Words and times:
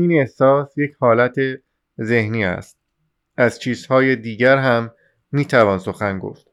این 0.00 0.20
احساس 0.20 0.78
یک 0.78 0.96
حالت 1.00 1.34
ذهنی 2.02 2.44
است. 2.44 2.78
از 3.36 3.58
چیزهای 3.58 4.16
دیگر 4.16 4.56
هم 4.56 4.90
می 5.32 5.44
توان 5.44 5.78
سخن 5.78 6.18
گفت. 6.18 6.46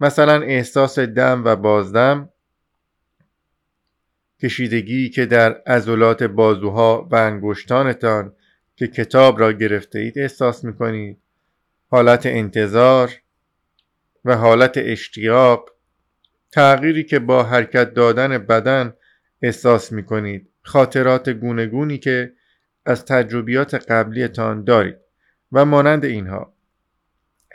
مثلا 0.00 0.42
احساس 0.42 0.98
دم 0.98 1.42
و 1.44 1.56
بازدم 1.56 2.28
کشیدگی 4.42 5.10
که 5.10 5.26
در 5.26 5.52
عضلات 5.52 6.22
بازوها 6.22 7.08
و 7.10 7.16
انگشتانتان 7.16 8.32
که 8.76 8.86
کتاب 8.88 9.40
را 9.40 9.52
گرفته 9.52 9.98
اید 9.98 10.18
احساس 10.18 10.64
می 10.64 10.74
کنید 10.76 11.18
حالت 11.90 12.26
انتظار 12.26 13.12
و 14.24 14.36
حالت 14.36 14.72
اشتیاق 14.76 15.70
تغییری 16.52 17.04
که 17.04 17.18
با 17.18 17.42
حرکت 17.42 17.94
دادن 17.94 18.38
بدن 18.38 18.94
احساس 19.42 19.92
می 19.92 20.04
کنید 20.04 20.48
خاطرات 20.62 21.28
گونگونی 21.28 21.98
که 21.98 22.32
از 22.84 23.04
تجربیات 23.04 23.74
قبلیتان 23.74 24.64
دارید 24.64 24.96
و 25.52 25.64
مانند 25.64 26.04
اینها 26.04 26.54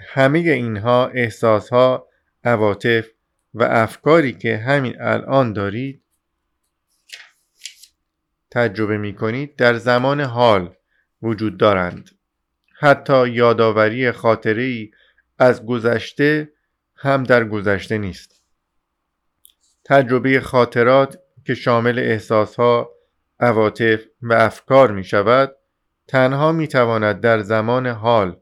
همه 0.08 0.40
اینها 0.40 1.08
احساسها 1.08 2.08
عواطف 2.44 3.08
و 3.54 3.64
افکاری 3.64 4.34
که 4.34 4.58
همین 4.58 5.02
الان 5.02 5.54
دارید 5.54 6.04
تجربه 8.52 8.98
می 8.98 9.16
کنید 9.16 9.56
در 9.56 9.74
زمان 9.74 10.22
حال 10.22 10.76
وجود 11.22 11.58
دارند. 11.58 12.10
حتی 12.80 13.30
یادآوری 13.30 14.12
خاطره 14.12 14.90
از 15.40 15.66
گذشته 15.66 16.52
هم 16.96 17.24
در 17.24 17.44
گذشته 17.44 17.98
نیست. 17.98 18.44
تجربه 19.86 20.40
خاطرات 20.40 21.20
که 21.46 21.56
شامل 21.56 22.00
احساسها 22.00 22.97
عواطف 23.40 24.02
و 24.22 24.34
افکار 24.34 24.92
می 24.92 25.04
شود 25.04 25.56
تنها 26.08 26.52
می 26.52 26.68
تواند 26.68 27.22
در 27.22 27.40
زمان 27.40 27.88
حال 27.88 28.40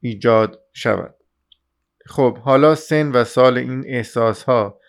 ایجاد 0.00 0.60
شود. 0.72 1.14
خب 2.06 2.38
حالا 2.38 2.74
سن 2.74 3.12
و 3.12 3.24
سال 3.24 3.58
این 3.58 3.84
احساسها 3.86 4.80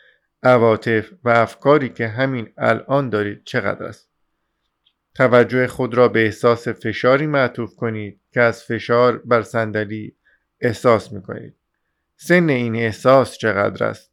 عواطف 0.44 1.10
و 1.24 1.30
افکاری 1.30 1.90
که 1.90 2.08
همین 2.08 2.54
الان 2.58 3.10
دارید 3.10 3.44
چقدر 3.44 3.84
است؟ 3.84 4.10
توجه 5.16 5.68
خود 5.68 5.94
را 5.94 6.08
به 6.08 6.26
احساس 6.26 6.68
فشاری 6.68 7.28
معطوف 7.28 7.76
کنید 7.76 8.22
که 8.32 8.42
از 8.42 8.64
فشار 8.64 9.18
بر 9.18 9.42
صندلی 9.42 10.16
احساس 10.62 11.12
می 11.12 11.22
کنید. 11.22 11.56
سن 12.16 12.50
این 12.50 12.76
احساس 12.76 13.38
چقدر 13.38 13.86
است؟ 13.86 14.12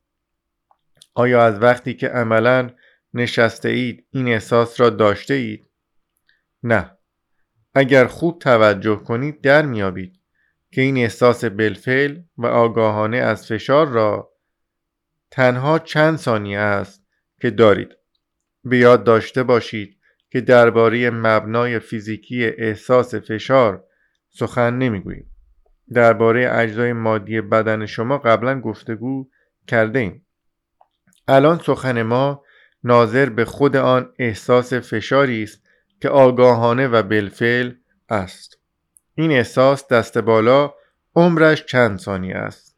آیا 1.14 1.42
از 1.42 1.62
وقتی 1.62 1.94
که 1.94 2.08
عملا 2.08 2.70
نشسته 3.16 3.68
اید 3.68 4.06
این 4.10 4.28
احساس 4.28 4.80
را 4.80 4.90
داشته 4.90 5.34
اید؟ 5.34 5.70
نه 6.62 6.90
اگر 7.74 8.06
خوب 8.06 8.38
توجه 8.38 8.96
کنید 8.96 9.40
در 9.40 9.66
میابید 9.66 10.20
که 10.72 10.80
این 10.80 10.96
احساس 10.96 11.44
بلفل 11.44 12.18
و 12.38 12.46
آگاهانه 12.46 13.16
از 13.16 13.46
فشار 13.46 13.88
را 13.88 14.32
تنها 15.30 15.78
چند 15.78 16.16
ثانیه 16.16 16.58
است 16.58 17.06
که 17.40 17.50
دارید 17.50 17.88
به 18.64 18.78
یاد 18.78 19.04
داشته 19.04 19.42
باشید 19.42 19.96
که 20.30 20.40
درباره 20.40 21.10
مبنای 21.10 21.78
فیزیکی 21.78 22.44
احساس 22.44 23.14
فشار 23.14 23.84
سخن 24.28 24.78
نمی‌گوییم 24.78 25.30
درباره 25.92 26.50
اجزای 26.52 26.92
مادی 26.92 27.40
بدن 27.40 27.86
شما 27.86 28.18
قبلا 28.18 28.60
گفتگو 28.60 29.30
کرده 29.66 29.98
ایم. 29.98 30.26
الان 31.28 31.58
سخن 31.58 32.02
ما 32.02 32.42
ناظر 32.86 33.28
به 33.28 33.44
خود 33.44 33.76
آن 33.76 34.12
احساس 34.18 34.72
فشاری 34.72 35.42
است 35.42 35.62
که 36.00 36.08
آگاهانه 36.08 36.88
و 36.88 37.02
بالفعل 37.02 37.72
است. 38.08 38.58
این 39.14 39.30
احساس 39.30 39.88
دست 39.88 40.18
بالا 40.18 40.74
عمرش 41.16 41.64
چند 41.64 41.98
ثانیه 41.98 42.36
است. 42.36 42.76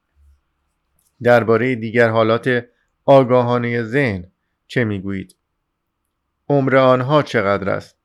درباره 1.23 1.75
دیگر 1.75 2.09
حالات 2.09 2.65
آگاهانه 3.05 3.83
ذهن 3.83 4.31
چه 4.67 4.85
می‌گویید؟ 4.85 5.37
عمر 6.49 6.77
آنها 6.77 7.23
چقدر 7.23 7.71
است؟ 7.71 7.97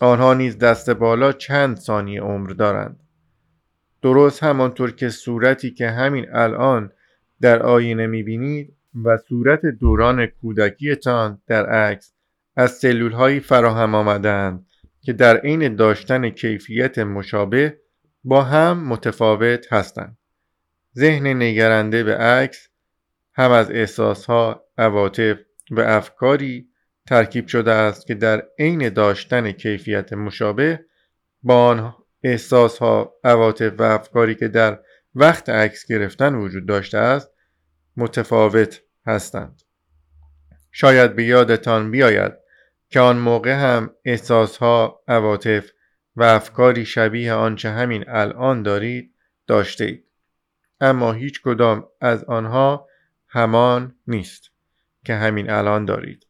آنها 0.00 0.34
نیز 0.34 0.58
دست 0.58 0.90
بالا 0.90 1.32
چند 1.32 1.76
ثانیه 1.76 2.20
عمر 2.20 2.50
دارند. 2.50 3.00
درست 4.02 4.42
همانطور 4.42 4.92
که 4.92 5.08
صورتی 5.08 5.70
که 5.70 5.90
همین 5.90 6.26
الان 6.34 6.92
در 7.40 7.62
آینه 7.62 8.06
می‌بینید 8.06 8.76
و 9.04 9.16
صورت 9.16 9.66
دوران 9.66 10.26
کودکیتان 10.26 11.42
در 11.46 11.66
عکس 11.66 12.12
از 12.56 12.72
سلول 12.72 13.12
هایی 13.12 13.40
فراهم 13.40 13.94
آمدند 13.94 14.66
که 15.00 15.12
در 15.12 15.36
عین 15.36 15.76
داشتن 15.76 16.30
کیفیت 16.30 16.98
مشابه 16.98 17.78
با 18.24 18.42
هم 18.42 18.86
متفاوت 18.86 19.72
هستند. 19.72 20.18
ذهن 20.98 21.42
نگرنده 21.42 22.04
به 22.04 22.16
عکس 22.16 22.68
هم 23.34 23.50
از 23.50 23.70
احساسها، 23.70 24.64
عواطف 24.78 25.38
و 25.70 25.80
افکاری 25.80 26.68
ترکیب 27.06 27.46
شده 27.46 27.70
است 27.70 28.06
که 28.06 28.14
در 28.14 28.42
عین 28.58 28.88
داشتن 28.88 29.52
کیفیت 29.52 30.12
مشابه 30.12 30.84
با 31.42 31.66
آن 31.66 31.94
احساسها، 32.22 33.14
عواطف 33.24 33.72
و 33.78 33.82
افکاری 33.82 34.34
که 34.34 34.48
در 34.48 34.78
وقت 35.14 35.48
عکس 35.48 35.86
گرفتن 35.86 36.34
وجود 36.34 36.66
داشته 36.66 36.98
است 36.98 37.31
متفاوت 37.96 38.82
هستند. 39.06 39.62
شاید 40.70 41.16
به 41.16 41.24
یادتان 41.24 41.90
بیاید 41.90 42.32
که 42.88 43.00
آن 43.00 43.18
موقع 43.18 43.52
هم 43.52 43.90
احساسها، 44.04 45.02
عواطف 45.08 45.70
و 46.16 46.22
افکاری 46.22 46.84
شبیه 46.86 47.32
آنچه 47.32 47.70
همین 47.70 48.04
الان 48.08 48.62
دارید 48.62 49.14
داشته 49.46 49.84
اید. 49.84 50.04
اما 50.80 51.12
هیچ 51.12 51.42
کدام 51.42 51.88
از 52.00 52.24
آنها 52.24 52.88
همان 53.28 53.94
نیست 54.06 54.50
که 55.04 55.14
همین 55.14 55.50
الان 55.50 55.84
دارید. 55.84 56.26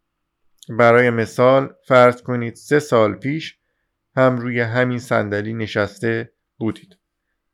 برای 0.69 1.11
مثال 1.11 1.75
فرض 1.87 2.23
کنید 2.23 2.55
سه 2.55 2.79
سال 2.79 3.15
پیش 3.15 3.59
هم 4.17 4.37
روی 4.37 4.61
همین 4.61 4.99
صندلی 4.99 5.55
نشسته 5.55 6.33
بودید 6.57 6.97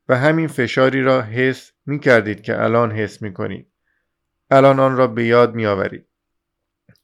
و 0.08 0.18
همین 0.18 0.48
فشاری 0.48 1.02
را 1.02 1.22
حس 1.22 1.72
می 1.86 2.00
کردید 2.00 2.42
که 2.42 2.62
الان 2.62 2.92
حس 2.92 3.22
می 3.22 3.34
کنید. 3.34 3.67
الان 4.50 4.80
آن 4.80 4.96
را 4.96 5.06
به 5.06 5.24
یاد 5.24 5.54
می 5.54 5.66
آورید. 5.66 6.06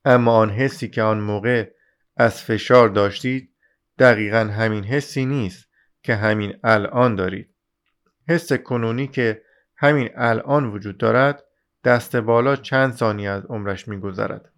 اما 0.04 0.36
آن 0.36 0.50
حسی 0.50 0.88
که 0.88 1.02
آن 1.02 1.20
موقع 1.20 1.70
از 2.16 2.42
فشار 2.42 2.88
داشتید 2.88 3.54
دقیقا 3.98 4.38
همین 4.38 4.84
حسی 4.84 5.26
نیست 5.26 5.68
که 6.02 6.14
همین 6.14 6.56
الان 6.64 7.14
دارید. 7.14 7.54
حس 8.28 8.52
کنونی 8.52 9.06
که 9.06 9.42
همین 9.76 10.10
الان 10.16 10.64
وجود 10.64 10.98
دارد 10.98 11.44
دست 11.84 12.16
بالا 12.16 12.56
چند 12.56 12.92
ثانیه 12.92 13.30
از 13.30 13.44
عمرش 13.44 13.88
میگذرد. 13.88 14.52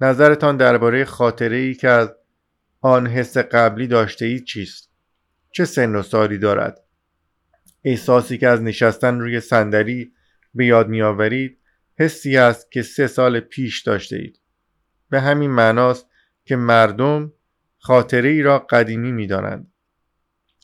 نظرتان 0.00 0.56
درباره 0.56 1.04
خاطره 1.04 1.56
ای 1.56 1.74
که 1.74 1.88
از 1.88 2.14
آن 2.80 3.06
حس 3.06 3.36
قبلی 3.36 3.86
داشته 3.86 4.24
اید 4.26 4.44
چیست؟ 4.44 4.90
چه 5.52 5.64
سن 5.64 5.94
و 5.94 6.02
سالی 6.02 6.38
دارد؟ 6.38 6.84
احساسی 7.84 8.38
که 8.38 8.48
از 8.48 8.62
نشستن 8.62 9.20
روی 9.20 9.40
صندلی 9.40 10.12
به 10.54 10.66
یاد 10.66 10.88
میآورید 10.88 11.59
حسی 12.00 12.36
است 12.36 12.72
که 12.72 12.82
سه 12.82 13.06
سال 13.06 13.40
پیش 13.40 13.82
داشته 13.82 14.16
اید. 14.16 14.40
به 15.10 15.20
همین 15.20 15.50
معناست 15.50 16.06
که 16.44 16.56
مردم 16.56 17.32
خاطره 17.78 18.28
ای 18.28 18.42
را 18.42 18.58
قدیمی 18.58 19.12
می 19.12 19.26
دانند. 19.26 19.72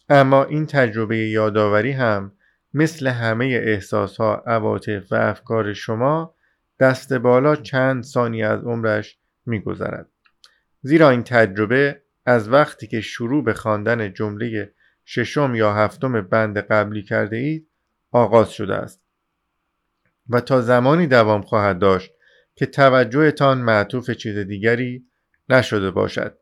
اما 0.09 0.45
این 0.45 0.67
تجربه 0.67 1.19
یادآوری 1.19 1.93
هم 1.93 2.33
مثل 2.75 3.07
همه 3.07 3.45
احساس 3.45 4.17
ها، 4.17 4.43
عواطف 4.47 5.13
و 5.13 5.15
افکار 5.15 5.73
شما 5.73 6.35
دست 6.81 7.13
بالا 7.13 7.57
چند 7.57 8.03
ثانیه 8.03 8.47
از 8.47 8.65
عمرش 8.65 9.19
میگذرد. 9.47 10.09
زیرا 10.83 11.11
این 11.11 11.23
تجربه 11.23 12.03
از 12.27 12.49
وقتی 12.49 12.87
که 12.87 13.01
شروع 13.01 13.45
به 13.45 13.55
خواندن 13.55 14.13
جمله 14.13 14.73
ششم 15.05 15.55
یا 15.55 15.75
هفتم 15.75 16.21
بند 16.21 16.59
قبلی 16.59 17.03
کرده 17.03 17.37
اید 17.37 17.69
آغاز 18.11 18.53
شده 18.53 18.75
است 18.75 19.06
و 20.29 20.41
تا 20.41 20.61
زمانی 20.61 21.07
دوام 21.07 21.43
خواهد 21.43 21.79
داشت 21.79 22.13
که 22.55 22.67
توجهتان 22.67 23.59
معطوف 23.59 24.11
چیز 24.11 24.39
دیگری 24.39 25.07
نشده 25.49 25.91
باشد. 25.91 26.39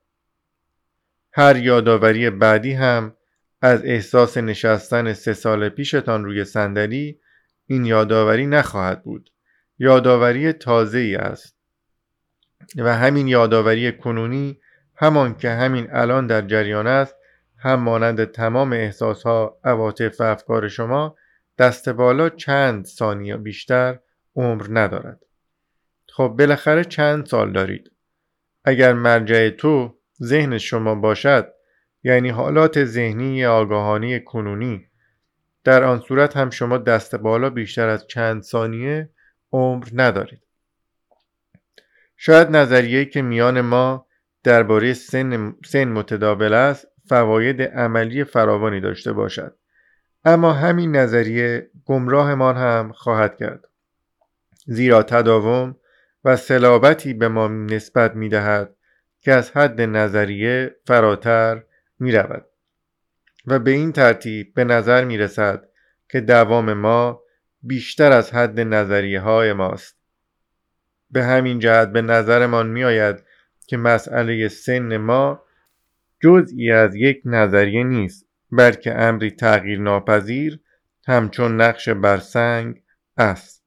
هر 1.32 1.56
یادآوری 1.56 2.30
بعدی 2.30 2.72
هم 2.72 3.16
از 3.60 3.84
احساس 3.84 4.36
نشستن 4.36 5.12
سه 5.12 5.32
سال 5.32 5.68
پیشتان 5.68 6.24
روی 6.24 6.44
صندلی 6.44 7.20
این 7.66 7.84
یادآوری 7.84 8.46
نخواهد 8.46 9.02
بود. 9.02 9.30
یادآوری 9.78 10.52
تازه 10.52 10.98
ای 10.98 11.16
است 11.16 11.56
و 12.76 12.96
همین 12.96 13.28
یادآوری 13.28 13.92
کنونی 13.92 14.60
همان 14.96 15.34
که 15.34 15.50
همین 15.50 15.88
الان 15.92 16.26
در 16.26 16.42
جریان 16.42 16.86
است 16.86 17.16
هم 17.58 17.80
مانند 17.80 18.24
تمام 18.24 18.72
احساسها 18.72 19.58
عواطف 19.64 20.20
و 20.20 20.22
افکار 20.24 20.68
شما 20.68 21.16
دست 21.58 21.88
بالا 21.88 22.28
چند 22.28 22.84
ثانیه 22.84 23.36
بیشتر 23.36 23.98
عمر 24.36 24.66
ندارد. 24.70 25.20
خب 26.08 26.34
بالاخره 26.38 26.84
چند 26.84 27.26
سال 27.26 27.52
دارید؟ 27.52 27.90
اگر 28.64 28.92
مرجع 28.92 29.50
تو 29.50 29.98
ذهن 30.22 30.58
شما 30.58 30.94
باشد 30.94 31.54
یعنی 32.02 32.28
حالات 32.28 32.84
ذهنی 32.84 33.44
آگاهانی 33.44 34.20
کنونی 34.20 34.86
در 35.64 35.84
آن 35.84 36.00
صورت 36.00 36.36
هم 36.36 36.50
شما 36.50 36.78
دست 36.78 37.14
بالا 37.14 37.50
بیشتر 37.50 37.88
از 37.88 38.06
چند 38.06 38.42
ثانیه 38.42 39.10
عمر 39.52 39.88
ندارید. 39.92 40.42
شاید 42.16 42.48
نظریه 42.48 43.04
که 43.04 43.22
میان 43.22 43.60
ما 43.60 44.06
درباره 44.42 44.92
سن, 44.92 45.56
سن 45.64 45.84
متداول 45.84 46.54
است 46.54 46.88
فواید 47.08 47.62
عملی 47.62 48.24
فراوانی 48.24 48.80
داشته 48.80 49.12
باشد. 49.12 49.56
اما 50.24 50.52
همین 50.52 50.96
نظریه 50.96 51.70
گمراهمان 51.84 52.56
هم 52.56 52.92
خواهد 52.92 53.36
کرد. 53.36 53.64
زیرا 54.66 55.02
تداوم 55.02 55.76
و 56.24 56.36
سلابتی 56.36 57.14
به 57.14 57.28
ما 57.28 57.48
نسبت 57.48 58.16
می 58.16 58.28
دهد 58.28 58.76
که 59.20 59.32
از 59.32 59.50
حد 59.50 59.80
نظریه 59.80 60.76
فراتر 60.86 61.62
می 61.98 62.12
رود 62.12 62.46
و 63.46 63.58
به 63.58 63.70
این 63.70 63.92
ترتیب 63.92 64.54
به 64.54 64.64
نظر 64.64 65.04
می 65.04 65.18
رسد 65.18 65.68
که 66.08 66.20
دوام 66.20 66.72
ما 66.72 67.22
بیشتر 67.62 68.12
از 68.12 68.34
حد 68.34 68.60
نظریه 68.60 69.20
های 69.20 69.52
ماست. 69.52 69.98
به 71.10 71.24
همین 71.24 71.58
جهت 71.58 71.92
به 71.92 72.02
نظرمان 72.02 72.66
می 72.66 72.84
آید 72.84 73.24
که 73.66 73.76
مسئله 73.76 74.48
سن 74.48 74.96
ما 74.96 75.42
جزئی 76.20 76.70
از 76.70 76.94
یک 76.94 77.22
نظریه 77.24 77.84
نیست. 77.84 78.26
بلکه 78.56 78.94
امری 78.94 79.30
تغییر 79.30 79.80
ناپذیر 79.80 80.60
همچون 81.06 81.60
نقش 81.60 81.88
بر 81.88 82.18
سنگ 82.18 82.82
است. 83.16 83.64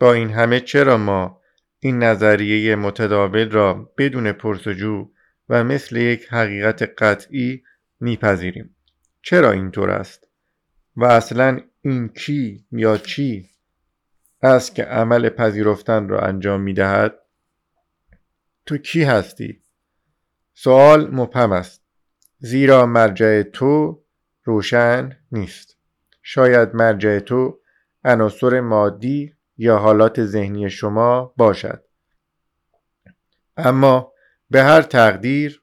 با 0.00 0.12
این 0.12 0.30
همه 0.30 0.60
چرا 0.60 0.96
ما 0.96 1.40
این 1.78 2.02
نظریه 2.02 2.76
متداول 2.76 3.50
را 3.50 3.92
بدون 3.98 4.32
پرسجو 4.32 5.10
و 5.48 5.64
مثل 5.64 5.96
یک 5.96 6.26
حقیقت 6.30 6.82
قطعی 7.02 7.62
میپذیریم. 8.00 8.76
چرا 9.22 9.52
اینطور 9.52 9.90
است؟ 9.90 10.28
و 10.96 11.04
اصلا 11.04 11.60
این 11.80 12.08
کی 12.08 12.66
یا 12.72 12.96
چی 12.96 13.50
است 14.42 14.74
که 14.74 14.84
عمل 14.84 15.28
پذیرفتن 15.28 16.08
را 16.08 16.20
انجام 16.20 16.60
می‌دهد؟ 16.60 17.18
تو 18.66 18.78
کی 18.78 19.02
هستی؟ 19.02 19.62
سوال 20.54 21.14
مبهم 21.14 21.52
است. 21.52 21.85
زیرا 22.38 22.86
مرجع 22.86 23.42
تو 23.42 24.02
روشن 24.44 25.18
نیست. 25.32 25.76
شاید 26.22 26.74
مرجع 26.74 27.18
تو 27.18 27.58
عناصر 28.04 28.60
مادی 28.60 29.34
یا 29.56 29.78
حالات 29.78 30.24
ذهنی 30.24 30.70
شما 30.70 31.34
باشد. 31.36 31.82
اما 33.56 34.12
به 34.50 34.62
هر 34.62 34.82
تقدیر 34.82 35.62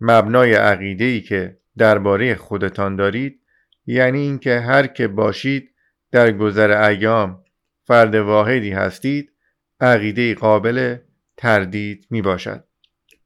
مبنای 0.00 0.54
عقیده 0.54 1.04
ای 1.04 1.20
که 1.20 1.58
درباره 1.78 2.34
خودتان 2.34 2.96
دارید 2.96 3.40
یعنی 3.86 4.18
اینکه 4.18 4.60
هر 4.60 4.86
که 4.86 5.08
باشید 5.08 5.74
در 6.12 6.32
گذر 6.32 6.82
ایام 6.82 7.44
فرد 7.84 8.14
واحدی 8.14 8.70
هستید 8.70 9.32
عقیده 9.80 10.34
قابل 10.34 10.96
تردید 11.36 12.06
می 12.10 12.22
باشد 12.22 12.64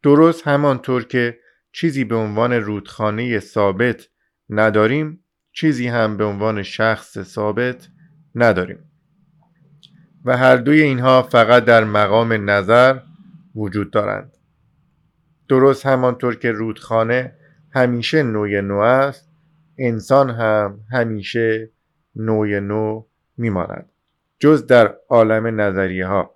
درست 0.03 0.47
همانطور 0.47 1.05
که 1.05 1.39
چیزی 1.75 2.05
به 2.05 2.17
عنوان 2.17 2.53
رودخانه 2.53 3.39
ثابت 3.39 4.09
نداریم 4.51 5.25
چیزی 5.53 5.89
هم 5.89 6.17
به 6.17 6.25
عنوان 6.25 6.63
شخص 6.63 7.23
ثابت 7.23 7.89
نداریم. 8.35 8.79
و 10.25 10.37
هر 10.37 10.57
دوی 10.57 10.83
اینها 10.83 11.23
فقط 11.23 11.65
در 11.65 11.85
مقام 11.85 12.51
نظر 12.51 12.99
وجود 13.55 13.91
دارند. 13.91 14.37
درست 15.49 15.87
همانطور 15.87 16.37
که 16.37 16.53
رودخانه 16.53 17.33
همیشه 17.71 18.23
نوع 18.23 18.61
نو 18.61 18.79
است 18.79 19.31
انسان 19.79 20.31
هم 20.31 20.81
همیشه 20.91 21.71
نوع 22.17 22.59
نو 22.59 23.05
میماند. 23.37 23.91
جز 24.39 24.67
در 24.67 24.95
عالم 25.09 25.61
نظریه 25.61 26.07
ها 26.07 26.35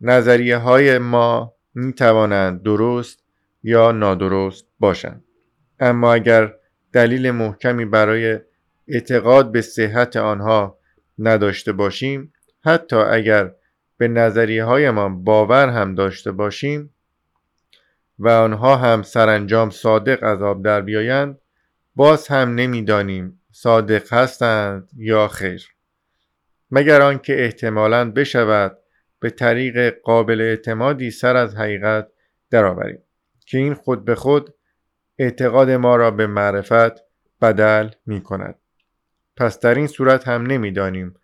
نظریه 0.00 0.56
های 0.56 0.98
ما 0.98 1.54
می 1.74 1.92
توانند 1.92 2.62
درست 2.62 3.23
یا 3.64 3.92
نادرست 3.92 4.66
باشند. 4.80 5.24
اما 5.80 6.14
اگر 6.14 6.54
دلیل 6.92 7.30
محکمی 7.30 7.84
برای 7.84 8.38
اعتقاد 8.88 9.52
به 9.52 9.60
صحت 9.60 10.16
آنها 10.16 10.78
نداشته 11.18 11.72
باشیم 11.72 12.32
حتی 12.64 12.96
اگر 12.96 13.54
به 13.96 14.08
نظریه 14.08 14.64
هایمان 14.64 15.24
باور 15.24 15.68
هم 15.68 15.94
داشته 15.94 16.32
باشیم 16.32 16.94
و 18.18 18.28
آنها 18.28 18.76
هم 18.76 19.02
سرانجام 19.02 19.70
صادق 19.70 20.22
از 20.22 20.42
آب 20.42 20.64
در 20.64 20.80
بیایند 20.80 21.38
باز 21.96 22.28
هم 22.28 22.54
نمی‌دانیم 22.54 23.40
صادق 23.52 24.12
هستند 24.12 24.90
یا 24.96 25.28
خیر. 25.28 25.68
مگر 26.70 27.02
آنکه 27.02 27.44
احتمالا 27.44 28.10
بشود 28.10 28.78
به 29.20 29.30
طریق 29.30 30.00
قابل 30.02 30.40
اعتمادی 30.40 31.10
سر 31.10 31.36
از 31.36 31.56
حقیقت 31.56 32.08
درآوریم. 32.50 33.03
که 33.54 33.58
این 33.58 33.74
خود 33.74 34.04
به 34.04 34.14
خود 34.14 34.54
اعتقاد 35.18 35.70
ما 35.70 35.96
را 35.96 36.10
به 36.10 36.26
معرفت 36.26 36.92
بدل 37.42 37.88
می 38.06 38.22
کند 38.22 38.58
پس 39.36 39.60
در 39.60 39.74
این 39.74 39.86
صورت 39.86 40.28
هم 40.28 40.46
نمی‌دانیم 40.46 41.14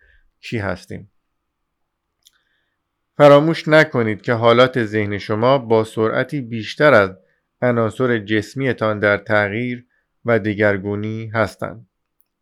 چی 0.41 0.59
هستیم. 0.59 1.11
فراموش 3.17 3.69
نکنید 3.69 4.23
که 4.23 4.33
حالات 4.33 4.85
ذهن 4.85 5.19
شما 5.19 5.59
با 5.59 5.85
سرعتی 5.85 6.41
بیشتر 6.41 6.95
از 6.95 7.11
عناصر 7.63 8.19
جسمیتان 8.19 8.99
در 8.99 9.17
تغییر 9.17 9.87
و 10.25 10.39
دیگرگونی 10.39 11.27
هستند. 11.27 11.87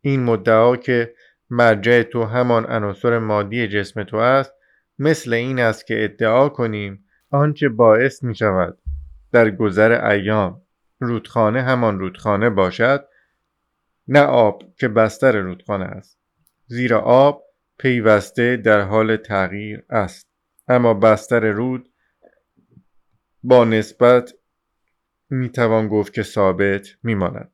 این 0.01 0.23
مدعا 0.23 0.75
که 0.75 1.13
مرجع 1.49 2.03
تو 2.03 2.23
همان 2.23 2.65
عناصر 2.65 3.19
مادی 3.19 3.67
جسم 3.67 4.03
تو 4.03 4.17
است 4.17 4.53
مثل 4.99 5.33
این 5.33 5.59
است 5.59 5.87
که 5.87 6.03
ادعا 6.03 6.49
کنیم 6.49 7.05
آنچه 7.29 7.69
باعث 7.69 8.23
می 8.23 8.35
شود 8.35 8.77
در 9.31 9.49
گذر 9.49 10.05
ایام 10.05 10.61
رودخانه 10.99 11.61
همان 11.61 11.99
رودخانه 11.99 12.49
باشد 12.49 13.05
نه 14.07 14.19
آب 14.19 14.63
که 14.79 14.87
بستر 14.87 15.37
رودخانه 15.41 15.85
است. 15.85 16.19
زیرا 16.67 17.01
آب 17.01 17.43
پیوسته 17.77 18.57
در 18.57 18.81
حال 18.81 19.17
تغییر 19.17 19.83
است. 19.89 20.29
اما 20.67 20.93
بستر 20.93 21.51
رود 21.51 21.89
با 23.43 23.65
نسبت 23.65 24.33
می 25.29 25.49
توان 25.49 25.87
گفت 25.87 26.13
که 26.13 26.23
ثابت 26.23 26.87
می 27.03 27.15
ماند. 27.15 27.51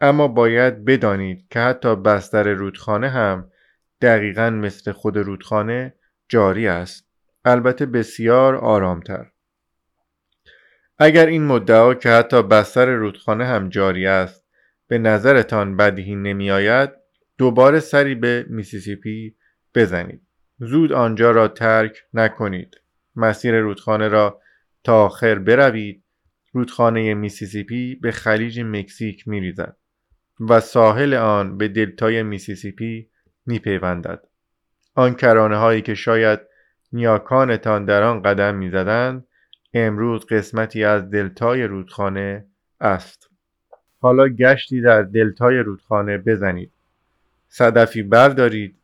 اما 0.00 0.28
باید 0.28 0.84
بدانید 0.84 1.48
که 1.50 1.60
حتی 1.60 1.96
بستر 1.96 2.52
رودخانه 2.52 3.08
هم 3.08 3.50
دقیقا 4.00 4.50
مثل 4.50 4.92
خود 4.92 5.16
رودخانه 5.16 5.94
جاری 6.28 6.68
است. 6.68 7.08
البته 7.44 7.86
بسیار 7.86 8.56
آرامتر. 8.56 9.30
اگر 10.98 11.26
این 11.26 11.44
مدعا 11.46 11.94
که 11.94 12.08
حتی 12.08 12.42
بستر 12.42 12.86
رودخانه 12.86 13.46
هم 13.46 13.68
جاری 13.68 14.06
است 14.06 14.44
به 14.88 14.98
نظرتان 14.98 15.76
بدیهی 15.76 16.14
نمی 16.14 16.50
آید 16.50 16.90
دوباره 17.38 17.80
سری 17.80 18.14
به 18.14 18.46
میسیسیپی 18.48 19.36
بزنید. 19.74 20.22
زود 20.58 20.92
آنجا 20.92 21.30
را 21.30 21.48
ترک 21.48 21.96
نکنید. 22.14 22.80
مسیر 23.16 23.60
رودخانه 23.60 24.08
را 24.08 24.40
تا 24.84 25.04
آخر 25.04 25.38
بروید. 25.38 26.04
رودخانه 26.52 27.14
میسیسیپی 27.14 27.94
به 27.94 28.12
خلیج 28.12 28.60
مکزیک 28.60 29.28
می 29.28 29.40
ریزد 29.40 29.76
و 30.40 30.60
ساحل 30.60 31.14
آن 31.14 31.58
به 31.58 31.68
دلتای 31.68 32.22
میسیسیپی 32.22 33.10
می 33.46 33.58
پیوندد. 33.58 34.24
آن 34.94 35.14
کرانه 35.14 35.56
هایی 35.56 35.82
که 35.82 35.94
شاید 35.94 36.40
نیاکانتان 36.92 37.84
در 37.84 38.02
آن 38.02 38.22
قدم 38.22 38.54
می 38.54 38.70
زدند 38.70 39.26
امروز 39.74 40.26
قسمتی 40.26 40.84
از 40.84 41.10
دلتای 41.10 41.62
رودخانه 41.62 42.46
است. 42.80 43.30
حالا 44.00 44.28
گشتی 44.28 44.80
در 44.80 45.02
دلتای 45.02 45.58
رودخانه 45.58 46.18
بزنید. 46.18 46.72
صدفی 47.48 48.02
بردارید 48.02 48.76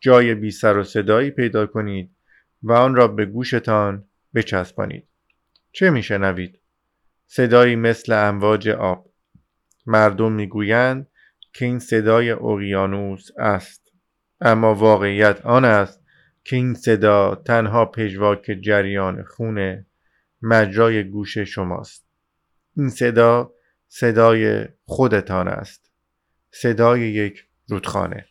جای 0.00 0.34
بی 0.34 0.50
سر 0.50 0.76
و 0.76 0.82
صدایی 0.82 1.30
پیدا 1.30 1.66
کنید 1.66 2.10
و 2.62 2.72
آن 2.72 2.94
را 2.94 3.08
به 3.08 3.26
گوشتان 3.26 4.04
بچسبانید. 4.34 5.08
چه 5.72 5.90
میشنوید؟ 5.90 6.58
صدایی 7.26 7.76
مثل 7.76 8.12
امواج 8.12 8.68
آب. 8.68 9.10
مردم 9.86 10.32
می‌گویند 10.32 11.06
که 11.52 11.64
این 11.64 11.78
صدای 11.78 12.30
اقیانوس 12.30 13.28
است. 13.38 13.92
اما 14.40 14.74
واقعیت 14.74 15.46
آن 15.46 15.64
است 15.64 16.02
که 16.44 16.56
این 16.56 16.74
صدا 16.74 17.34
تنها 17.34 17.84
پژواک 17.84 18.58
جریان 18.60 19.22
خون 19.22 19.84
مجرای 20.42 21.04
گوش 21.04 21.38
شماست. 21.38 22.08
این 22.76 22.88
صدا 22.88 23.54
صدای 23.88 24.68
خودتان 24.84 25.48
است. 25.48 25.92
صدای 26.50 27.00
یک 27.00 27.48
رودخانه. 27.68 28.26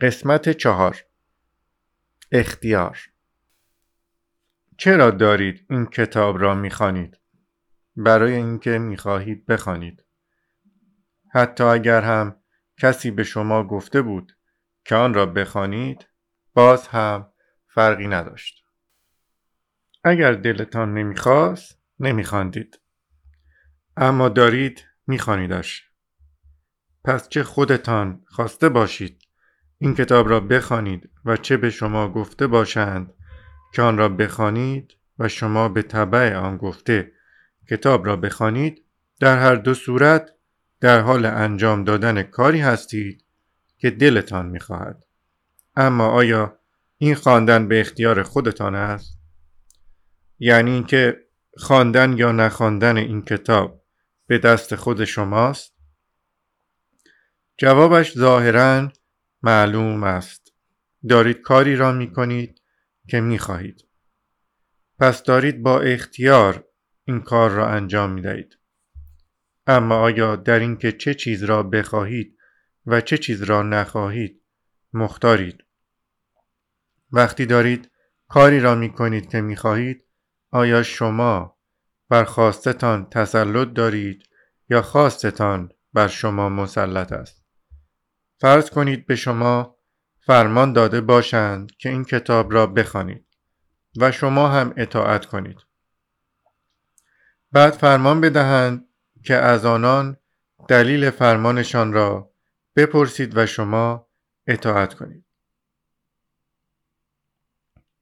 قسمت 0.00 0.48
چهار 0.48 1.04
اختیار 2.32 2.98
چرا 4.78 5.10
دارید 5.10 5.66
این 5.70 5.86
کتاب 5.86 6.38
را 6.38 6.54
می‌خوانید؟ 6.54 7.18
برای 7.96 8.32
اینکه 8.32 8.78
می‌خواهید 8.78 9.46
بخوانید 9.46 10.04
حتی 11.32 11.64
اگر 11.64 12.00
هم 12.00 12.40
کسی 12.80 13.10
به 13.10 13.24
شما 13.24 13.64
گفته 13.64 14.02
بود 14.02 14.36
که 14.84 14.94
آن 14.94 15.14
را 15.14 15.26
بخوانید 15.26 16.08
باز 16.54 16.88
هم 16.88 17.32
فرقی 17.68 18.08
نداشت 18.08 18.57
اگر 20.08 20.32
دلتان 20.32 20.94
نمی‌خواست 20.94 21.78
نمیخواندید. 22.00 22.80
اما 23.96 24.28
دارید 24.28 24.84
میخوانیدش. 25.06 25.84
پس 27.04 27.28
چه 27.28 27.42
خودتان 27.42 28.24
خواسته 28.26 28.68
باشید 28.68 29.22
این 29.78 29.94
کتاب 29.94 30.28
را 30.28 30.40
بخوانید 30.40 31.10
و 31.24 31.36
چه 31.36 31.56
به 31.56 31.70
شما 31.70 32.12
گفته 32.12 32.46
باشند 32.46 33.14
که 33.74 33.82
آن 33.82 33.98
را 33.98 34.08
بخوانید 34.08 34.94
و 35.18 35.28
شما 35.28 35.68
به 35.68 35.82
طبع 35.82 36.36
آن 36.36 36.56
گفته 36.56 37.12
کتاب 37.70 38.06
را 38.06 38.16
بخوانید 38.16 38.84
در 39.20 39.38
هر 39.38 39.54
دو 39.54 39.74
صورت 39.74 40.30
در 40.80 41.00
حال 41.00 41.26
انجام 41.26 41.84
دادن 41.84 42.22
کاری 42.22 42.60
هستید 42.60 43.24
که 43.78 43.90
دلتان 43.90 44.46
می‌خواهد. 44.46 45.04
اما 45.76 46.06
آیا 46.06 46.58
این 46.98 47.14
خواندن 47.14 47.68
به 47.68 47.80
اختیار 47.80 48.22
خودتان 48.22 48.74
است؟ 48.74 49.17
یعنی 50.38 50.70
اینکه 50.70 51.26
خواندن 51.56 52.18
یا 52.18 52.32
نخواندن 52.32 52.96
این 52.96 53.22
کتاب 53.22 53.84
به 54.26 54.38
دست 54.38 54.74
خود 54.74 55.04
شماست؟ 55.04 55.74
جوابش 57.58 58.18
ظاهرا 58.18 58.92
معلوم 59.42 60.04
است. 60.04 60.48
دارید 61.08 61.40
کاری 61.40 61.76
را 61.76 61.92
می 61.92 62.12
کنید 62.12 62.62
که 63.08 63.20
می 63.20 63.38
خواهید 63.38 63.84
پس 64.98 65.22
دارید 65.22 65.62
با 65.62 65.80
اختیار 65.80 66.64
این 67.04 67.20
کار 67.20 67.50
را 67.50 67.68
انجام 67.68 68.12
می 68.12 68.22
دهید 68.22 68.58
اما 69.66 69.94
آیا 70.00 70.36
در 70.36 70.58
اینکه 70.58 70.92
چه 70.92 71.14
چیز 71.14 71.44
را 71.44 71.62
بخواهید 71.62 72.38
و 72.86 73.00
چه 73.00 73.18
چیز 73.18 73.42
را 73.42 73.62
نخواهید 73.62 74.42
مختارید؟ 74.92 75.64
وقتی 77.12 77.46
دارید 77.46 77.90
کاری 78.28 78.60
را 78.60 78.74
می 78.74 78.92
کنید 78.92 79.30
که 79.30 79.40
می 79.40 79.56
خواهید 79.56 80.04
آیا 80.50 80.82
شما 80.82 81.56
بر 82.08 82.24
خواستتان 82.24 83.10
تسلط 83.10 83.72
دارید 83.72 84.22
یا 84.70 84.82
خواستتان 84.82 85.72
بر 85.92 86.08
شما 86.08 86.48
مسلط 86.48 87.12
است؟ 87.12 87.44
فرض 88.38 88.70
کنید 88.70 89.06
به 89.06 89.16
شما 89.16 89.76
فرمان 90.20 90.72
داده 90.72 91.00
باشند 91.00 91.70
که 91.70 91.88
این 91.88 92.04
کتاب 92.04 92.52
را 92.52 92.66
بخوانید 92.66 93.26
و 93.96 94.12
شما 94.12 94.48
هم 94.48 94.74
اطاعت 94.76 95.26
کنید. 95.26 95.58
بعد 97.52 97.72
فرمان 97.72 98.20
بدهند 98.20 98.88
که 99.24 99.34
از 99.34 99.64
آنان 99.64 100.16
دلیل 100.68 101.10
فرمانشان 101.10 101.92
را 101.92 102.30
بپرسید 102.76 103.36
و 103.36 103.46
شما 103.46 104.08
اطاعت 104.46 104.94
کنید. 104.94 105.24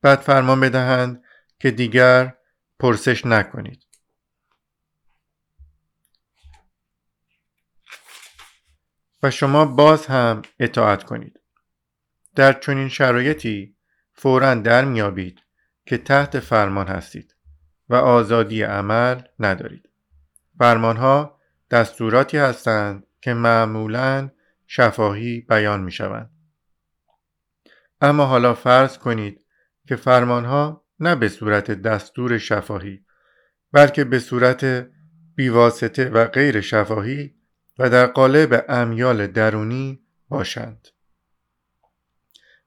بعد 0.03 0.19
فرمان 0.19 0.61
بدهند 0.61 1.23
که 1.59 1.71
دیگر 1.71 2.37
پرسش 2.79 3.27
نکنید. 3.27 3.87
و 9.23 9.31
شما 9.31 9.65
باز 9.65 10.07
هم 10.07 10.43
اطاعت 10.59 11.05
کنید. 11.05 11.41
در 12.35 12.53
چنین 12.53 12.89
شرایطی 12.89 13.77
فورا 14.15 14.55
در 14.55 14.85
میابید 14.85 15.41
که 15.87 15.99
تحت 15.99 16.41
فرمان 16.41 16.89
هستید 16.89 17.35
و 17.89 17.95
آزادی 17.95 18.63
عمل 18.63 19.23
ندارید. 19.39 19.89
فرمانها 20.59 21.41
دستوراتی 21.71 22.39
هستند 22.39 23.07
که 23.21 23.35
معمولا 23.35 24.31
شفاهی 24.67 25.41
بیان 25.41 25.81
می 25.81 25.93
شوند. 25.93 26.31
اما 28.01 28.27
حالا 28.27 28.55
فرض 28.55 28.99
کنید 28.99 29.45
که 29.89 29.97
فرمانها 29.97 30.86
نه 31.01 31.15
به 31.15 31.29
صورت 31.29 31.71
دستور 31.71 32.39
شفاهی 32.39 33.05
بلکه 33.73 34.05
به 34.05 34.19
صورت 34.19 34.89
بیواسطه 35.35 36.09
و 36.09 36.25
غیر 36.25 36.61
شفاهی 36.61 37.35
و 37.79 37.91
در 37.91 38.07
قالب 38.07 38.65
امیال 38.69 39.27
درونی 39.27 40.01
باشند. 40.29 40.89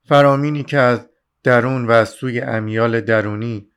فرامینی 0.04 0.64
که 0.64 0.78
از 0.78 1.10
درون 1.44 1.86
و 1.86 1.92
از 1.92 2.10
سوی 2.10 2.42
امیال 2.42 3.02
درونی 3.02 3.72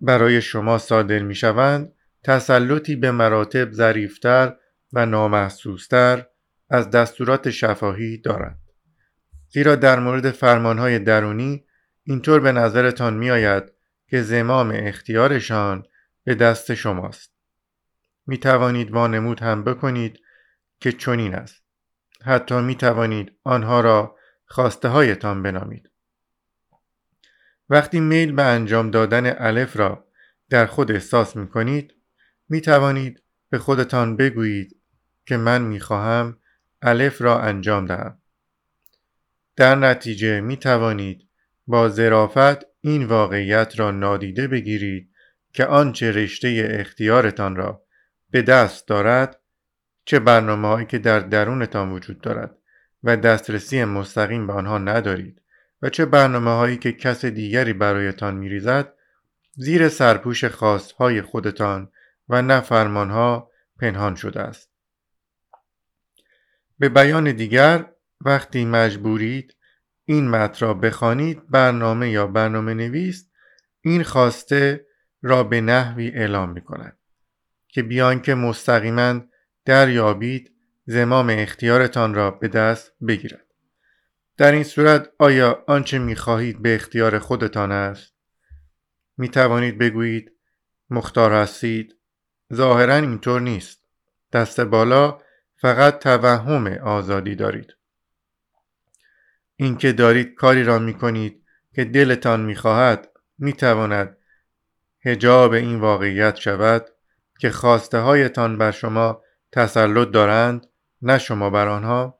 برای 0.00 0.42
شما 0.42 0.78
صادر 0.78 1.18
می 1.18 1.34
شوند 1.34 1.92
تسلطی 2.24 2.96
به 2.96 3.10
مراتب 3.10 3.72
ظریفتر 3.72 4.56
و 4.92 5.06
نامحسوستر 5.06 6.26
از 6.70 6.90
دستورات 6.90 7.50
شفاهی 7.50 8.18
دارند. 8.18 8.58
زیرا 9.48 9.74
در 9.74 9.98
مورد 9.98 10.30
فرمانهای 10.30 10.98
درونی 10.98 11.64
اینطور 12.04 12.40
به 12.40 12.52
نظرتان 12.52 13.14
می 13.14 13.30
آید 13.30 13.72
که 14.06 14.22
زمام 14.22 14.72
اختیارشان 14.74 15.86
به 16.24 16.34
دست 16.34 16.74
شماست. 16.74 17.32
می 18.26 18.38
توانید 18.38 18.90
وانمود 18.90 19.40
هم 19.40 19.64
بکنید 19.64 20.20
که 20.80 20.92
چنین 20.92 21.34
است. 21.34 21.62
حتی 22.24 22.54
می 22.54 22.74
توانید 22.74 23.32
آنها 23.44 23.80
را 23.80 24.16
خواسته 24.46 24.88
هایتان 24.88 25.42
بنامید. 25.42 25.90
وقتی 27.70 28.00
میل 28.00 28.32
به 28.32 28.42
انجام 28.42 28.90
دادن 28.90 29.34
الف 29.38 29.76
را 29.76 30.06
در 30.50 30.66
خود 30.66 30.92
احساس 30.92 31.36
می 31.36 31.48
کنید 31.48 31.94
می 32.48 32.60
توانید 32.60 33.22
به 33.50 33.58
خودتان 33.58 34.16
بگویید 34.16 34.80
که 35.26 35.36
من 35.36 35.62
می 35.62 35.80
خواهم 35.80 36.38
الف 36.82 37.22
را 37.22 37.40
انجام 37.40 37.86
دهم. 37.86 38.18
در 39.56 39.74
نتیجه 39.74 40.40
می 40.40 40.56
توانید 40.56 41.28
با 41.66 41.88
ظرافت 41.88 42.66
این 42.80 43.04
واقعیت 43.04 43.78
را 43.78 43.90
نادیده 43.90 44.48
بگیرید 44.48 45.10
که 45.52 45.66
آنچه 45.66 46.10
رشته 46.10 46.68
اختیارتان 46.70 47.56
را 47.56 47.84
به 48.30 48.42
دست 48.42 48.88
دارد 48.88 49.40
چه 50.04 50.18
برنامه 50.18 50.68
هایی 50.68 50.86
که 50.86 50.98
در 50.98 51.20
درونتان 51.20 51.92
وجود 51.92 52.20
دارد 52.20 52.58
و 53.02 53.16
دسترسی 53.16 53.84
مستقیم 53.84 54.46
به 54.46 54.52
آنها 54.52 54.78
ندارید 54.78 55.42
و 55.82 55.88
چه 55.88 56.04
برنامه 56.04 56.50
هایی 56.50 56.76
که 56.76 56.92
کس 56.92 57.24
دیگری 57.24 57.72
برایتان 57.72 58.34
میریزد 58.34 58.92
زیر 59.54 59.88
سرپوش 59.88 60.44
های 60.98 61.22
خودتان 61.22 61.90
و 62.28 62.42
نه 62.42 62.60
ها 62.60 63.50
پنهان 63.80 64.14
شده 64.14 64.40
است. 64.40 64.70
به 66.78 66.88
بیان 66.88 67.32
دیگر 67.32 67.92
وقتی 68.20 68.64
مجبورید 68.64 69.56
این 70.04 70.30
متن 70.30 70.66
را 70.66 70.74
بخوانید 70.74 71.50
برنامه 71.50 72.10
یا 72.10 72.26
برنامه 72.26 72.74
نویس 72.74 73.30
این 73.80 74.02
خواسته 74.02 74.86
را 75.22 75.44
به 75.44 75.60
نحوی 75.60 76.08
اعلام 76.08 76.52
می 76.52 76.60
کند 76.60 76.98
که 77.68 77.82
بیان 77.82 78.22
که 78.22 78.34
مستقیما 78.34 79.20
دریابید 79.64 80.52
زمام 80.86 81.30
اختیارتان 81.30 82.14
را 82.14 82.30
به 82.30 82.48
دست 82.48 82.92
بگیرد. 83.08 83.46
در 84.36 84.52
این 84.52 84.64
صورت 84.64 85.10
آیا 85.18 85.64
آنچه 85.66 85.98
می 85.98 86.16
خواهید 86.16 86.62
به 86.62 86.74
اختیار 86.74 87.18
خودتان 87.18 87.72
است؟ 87.72 88.14
می 89.16 89.28
توانید 89.28 89.78
بگویید 89.78 90.32
مختار 90.90 91.32
هستید. 91.32 91.96
ظاهرا 92.54 92.94
اینطور 92.94 93.40
نیست. 93.40 93.84
دست 94.32 94.60
بالا 94.60 95.18
فقط 95.56 95.98
توهم 95.98 96.66
آزادی 96.66 97.34
دارید. 97.34 97.76
اینکه 99.62 99.92
دارید 99.92 100.34
کاری 100.34 100.64
را 100.64 100.78
می 100.78 100.94
کنید 100.94 101.42
که 101.74 101.84
دلتان 101.84 102.40
می 102.40 102.54
خواهد 102.54 103.08
می 103.38 103.52
تواند 103.52 104.16
هجاب 105.00 105.52
این 105.52 105.80
واقعیت 105.80 106.36
شود 106.36 106.86
که 107.38 107.50
خواسته 107.50 107.98
هایتان 107.98 108.58
بر 108.58 108.70
شما 108.70 109.22
تسلط 109.52 110.10
دارند 110.10 110.66
نه 111.02 111.18
شما 111.18 111.50
بر 111.50 111.68
آنها 111.68 112.18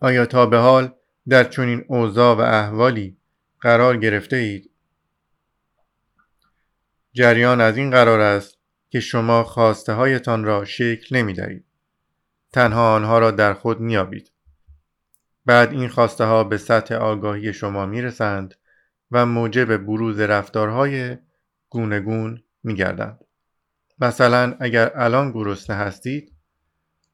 آیا 0.00 0.26
تا 0.26 0.46
به 0.46 0.58
حال 0.58 0.94
در 1.28 1.44
چنین 1.44 1.84
اوضاع 1.88 2.36
و 2.36 2.40
احوالی 2.40 3.18
قرار 3.60 3.96
گرفته 3.96 4.36
اید 4.36 4.70
جریان 7.12 7.60
از 7.60 7.76
این 7.76 7.90
قرار 7.90 8.20
است 8.20 8.58
که 8.90 9.00
شما 9.00 9.44
خواسته 9.44 9.92
هایتان 9.92 10.44
را 10.44 10.64
شکل 10.64 11.16
نمی 11.16 11.32
دهید. 11.32 11.64
تنها 12.52 12.94
آنها 12.94 13.18
را 13.18 13.30
در 13.30 13.54
خود 13.54 13.80
میابید. 13.80 14.32
بعد 15.48 15.72
این 15.72 15.88
خواسته 15.88 16.24
ها 16.24 16.44
به 16.44 16.58
سطح 16.58 16.94
آگاهی 16.94 17.52
شما 17.52 17.86
می 17.86 18.02
رسند 18.02 18.54
و 19.10 19.26
موجب 19.26 19.76
بروز 19.76 20.20
رفتارهای 20.20 21.16
گونگون 21.68 22.42
می 22.64 22.74
گردند. 22.74 23.20
مثلا 23.98 24.56
اگر 24.60 24.92
الان 24.94 25.32
گرسنه 25.32 25.76
هستید 25.76 26.32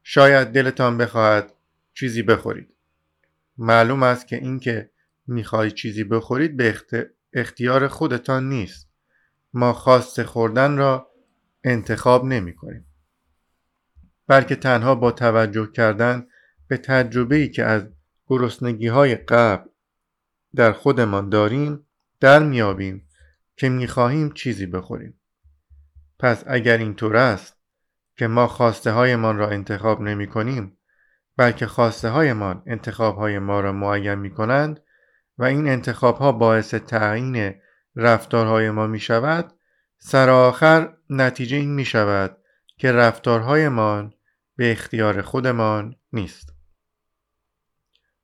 شاید 0.03 0.47
دلتان 0.47 0.97
بخواهد 0.97 1.53
چیزی 1.93 2.23
بخورید. 2.23 2.73
معلوم 3.57 4.03
است 4.03 4.27
که 4.27 4.35
اینکه 4.35 4.89
می‌خواهید 5.27 5.73
چیزی 5.73 6.03
بخورید 6.03 6.57
به 6.57 6.75
اختیار 7.33 7.87
خودتان 7.87 8.49
نیست. 8.49 8.89
ما 9.53 9.73
خواست 9.73 10.23
خوردن 10.23 10.77
را 10.77 11.11
انتخاب 11.63 12.25
نمی 12.25 12.55
کنیم 12.55 12.85
بلکه 14.27 14.55
تنها 14.55 14.95
با 14.95 15.11
توجه 15.11 15.71
کردن 15.71 16.27
به 16.67 16.77
تجربه 16.77 17.35
ای 17.35 17.49
که 17.49 17.63
از 17.63 17.94
گرسنگی 18.27 18.87
های 18.87 19.15
قبل 19.15 19.69
در 20.55 20.71
خودمان 20.71 21.29
داریم 21.29 21.87
در 22.19 22.43
میابیم 22.43 23.07
که 23.57 23.69
می‌خواهیم 23.69 24.31
چیزی 24.31 24.65
بخوریم. 24.65 25.19
پس 26.19 26.43
اگر 26.47 26.77
اینطور 26.77 27.17
است 27.17 27.57
که 28.17 28.27
ما 28.27 28.47
خواسته 28.47 28.91
هایمان 28.91 29.37
را 29.37 29.49
انتخاب 29.49 30.01
نمی 30.01 30.27
کنیم 30.27 30.77
بلکه 31.37 31.67
خواسته 31.67 32.09
هایمان 32.09 32.63
انتخاب 32.65 33.15
های 33.15 33.39
ما 33.39 33.59
را 33.59 33.71
معین 33.71 34.15
می 34.15 34.29
کنند 34.29 34.83
و 35.37 35.43
این 35.43 35.67
انتخاب 35.67 36.17
ها 36.17 36.31
باعث 36.31 36.73
تعیین 36.73 37.55
رفتارهای 37.95 38.69
ما 38.71 38.87
می 38.87 38.99
شود 38.99 39.53
سرآخر 39.97 40.97
نتیجه 41.09 41.57
این 41.57 41.73
می 41.73 41.85
شود 41.85 42.37
که 42.77 42.91
رفتارهایمان 42.91 44.13
به 44.55 44.71
اختیار 44.71 45.21
خودمان 45.21 45.95
نیست. 46.13 46.54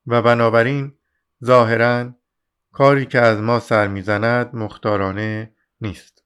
و 0.07 0.21
بنابراین 0.21 0.93
ظاهرا 1.45 2.13
کاری 2.71 3.05
که 3.05 3.19
از 3.19 3.39
ما 3.39 3.59
سر 3.59 3.87
می‌زند 3.87 4.55
مختارانه 4.55 5.53
نیست. 5.81 6.23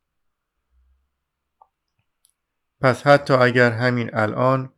پس 2.81 3.07
حتی 3.07 3.33
اگر 3.33 3.71
همین 3.71 4.09
الان 4.13 4.73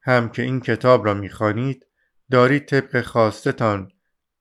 هم 0.00 0.28
که 0.28 0.42
این 0.42 0.60
کتاب 0.60 1.06
را 1.06 1.14
می‌خوانید 1.14 1.86
دارید 2.30 2.66
طبق 2.66 3.00
خواستتان 3.00 3.92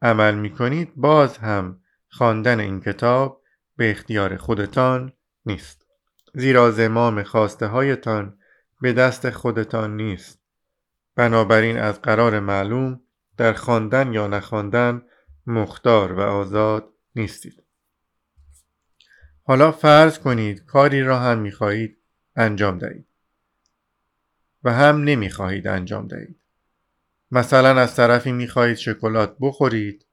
عمل 0.01 0.35
می‌کنید 0.35 0.93
باز 0.95 1.37
هم 1.37 1.81
خواندن 2.09 2.59
این 2.59 2.81
کتاب 2.81 3.41
به 3.75 3.91
اختیار 3.91 4.37
خودتان 4.37 5.13
نیست. 5.45 5.85
زیرا 6.33 6.71
زمام 6.71 7.23
خواسته 7.23 7.67
هایتان 7.67 8.37
به 8.81 8.93
دست 8.93 9.29
خودتان 9.29 9.95
نیست. 9.95 10.39
بنابراین 11.15 11.77
از 11.77 12.01
قرار 12.01 12.39
معلوم 12.39 13.01
در 13.37 13.53
خواندن 13.53 14.13
یا 14.13 14.27
نخواندن 14.27 15.01
مختار 15.47 16.13
و 16.13 16.19
آزاد 16.19 16.93
نیستید. 17.15 17.63
حالا 19.43 19.71
فرض 19.71 20.19
کنید 20.19 20.65
کاری 20.65 21.03
را 21.03 21.19
هم 21.19 21.39
می‌خواهید 21.39 21.97
انجام 22.35 22.77
دهید 22.77 23.07
و 24.63 24.73
هم 24.73 25.03
نمی‌خواهید 25.03 25.67
انجام 25.67 26.07
دهید. 26.07 26.39
مثلا 27.31 27.81
از 27.81 27.95
طرفی 27.95 28.31
می‌خواهید 28.31 28.77
شکلات 28.77 29.37
بخورید 29.39 30.05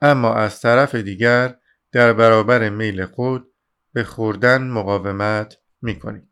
اما 0.00 0.34
از 0.34 0.60
طرف 0.60 0.94
دیگر 0.94 1.56
در 1.92 2.12
برابر 2.12 2.68
میل 2.68 3.06
خود 3.06 3.52
به 3.92 4.04
خوردن 4.04 4.62
مقاومت 4.62 5.56
می‌کنید. 5.82 6.28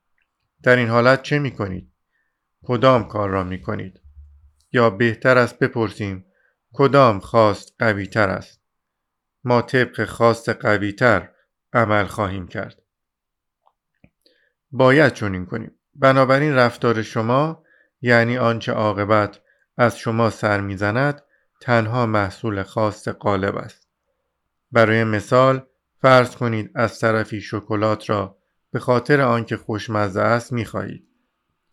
در 0.63 0.77
این 0.77 0.89
حالت 0.89 1.23
چه 1.23 1.39
می‌کنید؟ 1.39 1.93
کدام 2.63 3.09
کار 3.09 3.31
را 3.31 3.45
می‌کنید؟ 3.45 4.02
یا 4.73 4.91
بهتر 4.91 5.39
است 5.39 5.59
بپرسیم 5.59 6.27
کدام 6.73 7.21
خواست 7.21 7.75
قوی 7.79 8.07
تر 8.07 8.29
است؟ 8.29 8.61
ما 9.45 9.63
طبق 9.63 10.05
خواست 10.05 10.49
قوی 10.49 10.93
تر 10.93 11.29
عمل 11.73 12.05
خواهیم 12.07 12.49
کرد. 12.49 12.83
باید 14.71 15.13
چنین 15.13 15.47
کنیم. 15.47 15.79
بنابراین 15.95 16.55
رفتار 16.55 17.03
شما 17.03 17.65
یعنی 18.01 18.39
آنچه 18.39 18.73
عاقبت 18.73 19.41
از 19.77 19.99
شما 19.99 20.31
سر 20.31 20.61
می‌زند 20.61 21.23
تنها 21.61 22.07
محصول 22.07 22.63
خواست 22.63 23.09
غالب 23.09 23.57
است. 23.57 23.89
برای 24.73 25.05
مثال 25.05 25.67
فرض 25.99 26.37
کنید 26.37 26.71
از 26.75 27.01
طرفی 27.01 27.41
شکلات 27.41 28.11
را 28.11 28.39
به 28.71 28.79
خاطر 28.79 29.21
آنکه 29.21 29.57
خوشمزه 29.57 30.21
است 30.21 30.53
می‌خواهید. 30.53 31.12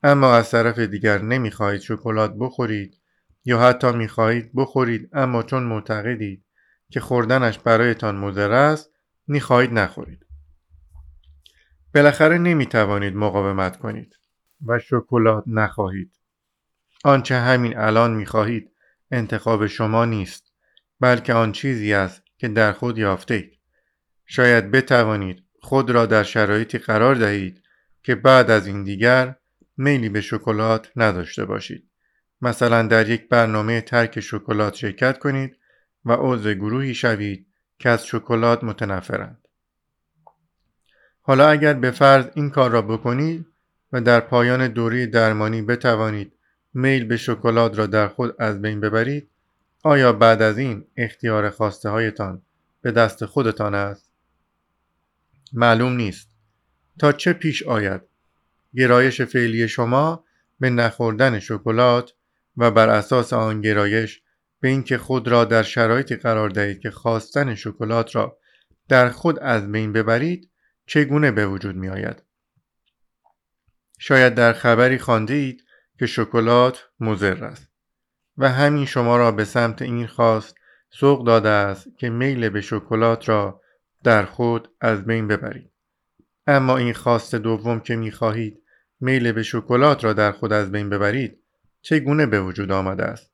اما 0.04 0.36
از 0.36 0.52
طرف 0.52 0.80
دیگر 0.80 1.22
نمی‌خواهید 1.22 1.82
شکلات 1.82 2.34
بخورید 2.40 3.02
یا 3.46 3.60
حتی 3.60 3.92
می‌خواهید 3.92 4.52
بخورید 4.56 5.10
اما 5.14 5.44
چون 5.44 5.64
معتقدید 5.64 6.46
که 6.90 7.00
خوردنش 7.00 7.60
برایتان 7.60 8.16
مضر 8.16 8.52
است 8.52 8.92
می‌خواهید 9.28 9.74
نخورید. 9.74 10.26
بالاخره 11.96 12.38
نمی‌توانید 12.38 13.16
مقاومت 13.16 13.78
کنید 13.78 14.20
و 14.66 14.80
شکلات 14.80 15.44
نخواهید. 15.48 16.12
آنچه 17.04 17.36
همین 17.36 17.78
الان 17.78 18.14
می‌خواهید 18.14 18.72
انتخاب 19.12 19.68
شما 19.68 20.06
نیست 20.06 20.54
بلکه 21.00 21.34
آن 21.34 21.52
چیزی 21.52 21.94
است 21.94 22.24
که 22.38 22.48
در 22.48 22.72
خود 22.72 22.98
یافته 22.98 23.34
اید 23.34 23.60
شاید 24.26 24.72
بتوانید 24.72 25.44
خود 25.62 25.90
را 25.90 26.06
در 26.06 26.24
شرایطی 26.24 26.78
قرار 26.78 27.16
دهید 27.16 27.64
که 28.04 28.16
بعد 28.16 28.52
از 28.52 28.68
این 28.68 28.84
دیگر 28.84 29.36
میلی 29.80 30.10
به 30.10 30.22
شکلات 30.22 30.92
نداشته 30.96 31.46
باشید. 31.46 31.90
مثلا 32.42 32.88
در 32.88 33.10
یک 33.10 33.30
برنامه 33.30 33.82
ترک 33.82 34.20
شکلات 34.20 34.76
شرکت 34.76 35.20
کنید 35.20 35.58
و 36.06 36.16
عضو 36.20 36.54
گروهی 36.54 36.94
شوید 36.94 37.48
که 37.80 37.90
از 37.90 38.06
شکلات 38.06 38.64
متنفرند. 38.64 39.48
حالا 41.22 41.50
اگر 41.50 41.74
به 41.74 41.92
فرض 41.92 42.26
این 42.34 42.50
کار 42.50 42.72
را 42.72 42.82
بکنید 42.82 43.46
و 43.92 44.02
در 44.02 44.20
پایان 44.20 44.68
دوره 44.68 45.06
درمانی 45.06 45.62
بتوانید 45.62 46.34
میل 46.74 47.06
به 47.06 47.18
شکلات 47.18 47.78
را 47.78 47.86
در 47.86 48.08
خود 48.08 48.36
از 48.40 48.62
بین 48.62 48.80
ببرید 48.80 49.30
آیا 49.84 50.14
بعد 50.14 50.42
از 50.42 50.58
این 50.58 50.88
اختیار 50.98 51.50
خواسته 51.50 51.90
هایتان 51.90 52.42
به 52.82 52.92
دست 52.92 53.26
خودتان 53.26 53.76
است؟ 53.76 54.12
معلوم 55.54 55.94
نیست. 55.94 56.30
تا 57.00 57.12
چه 57.12 57.34
پیش 57.34 57.64
آید 57.64 58.09
گرایش 58.76 59.22
فعلی 59.22 59.68
شما 59.68 60.26
به 60.60 60.70
نخوردن 60.70 61.40
شکلات 61.40 62.14
و 62.58 62.72
بر 62.72 62.90
اساس 62.90 63.34
آن 63.34 63.62
گرایش 63.62 64.22
به 64.60 64.68
اینکه 64.68 64.98
خود 64.98 65.28
را 65.28 65.46
در 65.46 65.64
شرایطی 65.64 66.16
قرار 66.16 66.50
دهید 66.50 66.80
که 66.80 66.92
خواستن 66.92 67.56
شکلات 67.56 68.16
را 68.16 68.38
در 68.88 69.10
خود 69.10 69.40
از 69.40 69.72
بین 69.72 69.94
ببرید 69.94 70.52
چگونه 70.86 71.32
به 71.32 71.48
وجود 71.48 71.76
می 71.76 71.90
آید؟ 71.90 72.24
شاید 74.00 74.36
در 74.36 74.54
خبری 74.54 74.98
خانده 74.98 75.34
اید 75.34 75.64
که 76.00 76.06
شکلات 76.06 76.86
مضر 77.00 77.44
است 77.44 77.70
و 78.38 78.50
همین 78.50 78.86
شما 78.86 79.18
را 79.18 79.32
به 79.32 79.46
سمت 79.46 79.82
این 79.82 80.08
خواست 80.08 80.56
سوق 80.90 81.26
داده 81.26 81.50
است 81.50 81.88
که 81.98 82.10
میل 82.10 82.50
به 82.50 82.62
شکلات 82.62 83.30
را 83.30 83.62
در 84.04 84.26
خود 84.26 84.68
از 84.82 85.06
بین 85.06 85.28
ببرید 85.28 85.72
اما 86.48 86.78
این 86.78 86.94
خواست 86.94 87.36
دوم 87.36 87.80
که 87.80 87.96
می 87.96 88.12
خواهید 88.12 88.59
میل 89.00 89.32
به 89.32 89.44
شکلات 89.44 90.04
را 90.04 90.14
در 90.14 90.32
خود 90.32 90.54
از 90.54 90.72
بین 90.72 90.90
ببرید 90.90 91.44
چگونه 91.82 92.26
به 92.26 92.42
وجود 92.42 92.72
آمده 92.72 93.04
است؟ 93.04 93.32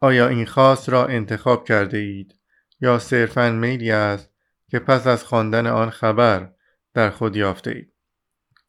آیا 0.00 0.28
این 0.28 0.46
خاص 0.46 0.88
را 0.88 1.06
انتخاب 1.06 1.64
کرده 1.64 1.98
اید 1.98 2.34
یا 2.80 2.98
صرفا 2.98 3.50
میلی 3.50 3.90
است 3.90 4.30
که 4.68 4.78
پس 4.78 5.06
از 5.06 5.24
خواندن 5.24 5.66
آن 5.66 5.90
خبر 5.90 6.52
در 6.94 7.10
خود 7.10 7.36
یافته 7.36 7.70
اید؟ 7.70 7.92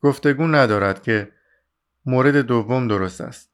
گفتگو 0.01 0.47
ندارد 0.47 1.03
که 1.03 1.31
مورد 2.05 2.37
دوم 2.37 2.87
درست 2.87 3.21
است. 3.21 3.51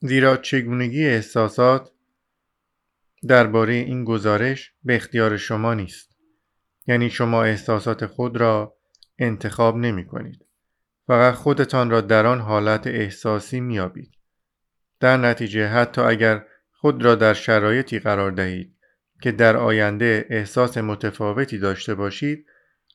زیرا 0.00 0.36
چگونگی 0.36 1.06
احساسات 1.06 1.90
درباره 3.28 3.74
این 3.74 4.04
گزارش 4.04 4.72
به 4.84 4.96
اختیار 4.96 5.36
شما 5.36 5.74
نیست. 5.74 6.16
یعنی 6.86 7.10
شما 7.10 7.42
احساسات 7.42 8.06
خود 8.06 8.36
را 8.36 8.76
انتخاب 9.18 9.76
نمی 9.76 10.06
کنید. 10.06 10.47
فقط 11.08 11.34
خودتان 11.34 11.90
را 11.90 12.00
در 12.00 12.26
آن 12.26 12.40
حالت 12.40 12.86
احساسی 12.86 13.60
میابید 13.60 14.10
در 15.00 15.16
نتیجه 15.16 15.66
حتی 15.66 16.00
اگر 16.00 16.44
خود 16.72 17.04
را 17.04 17.14
در 17.14 17.34
شرایطی 17.34 17.98
قرار 17.98 18.30
دهید 18.30 18.74
که 19.22 19.32
در 19.32 19.56
آینده 19.56 20.26
احساس 20.30 20.78
متفاوتی 20.78 21.58
داشته 21.58 21.94
باشید 21.94 22.46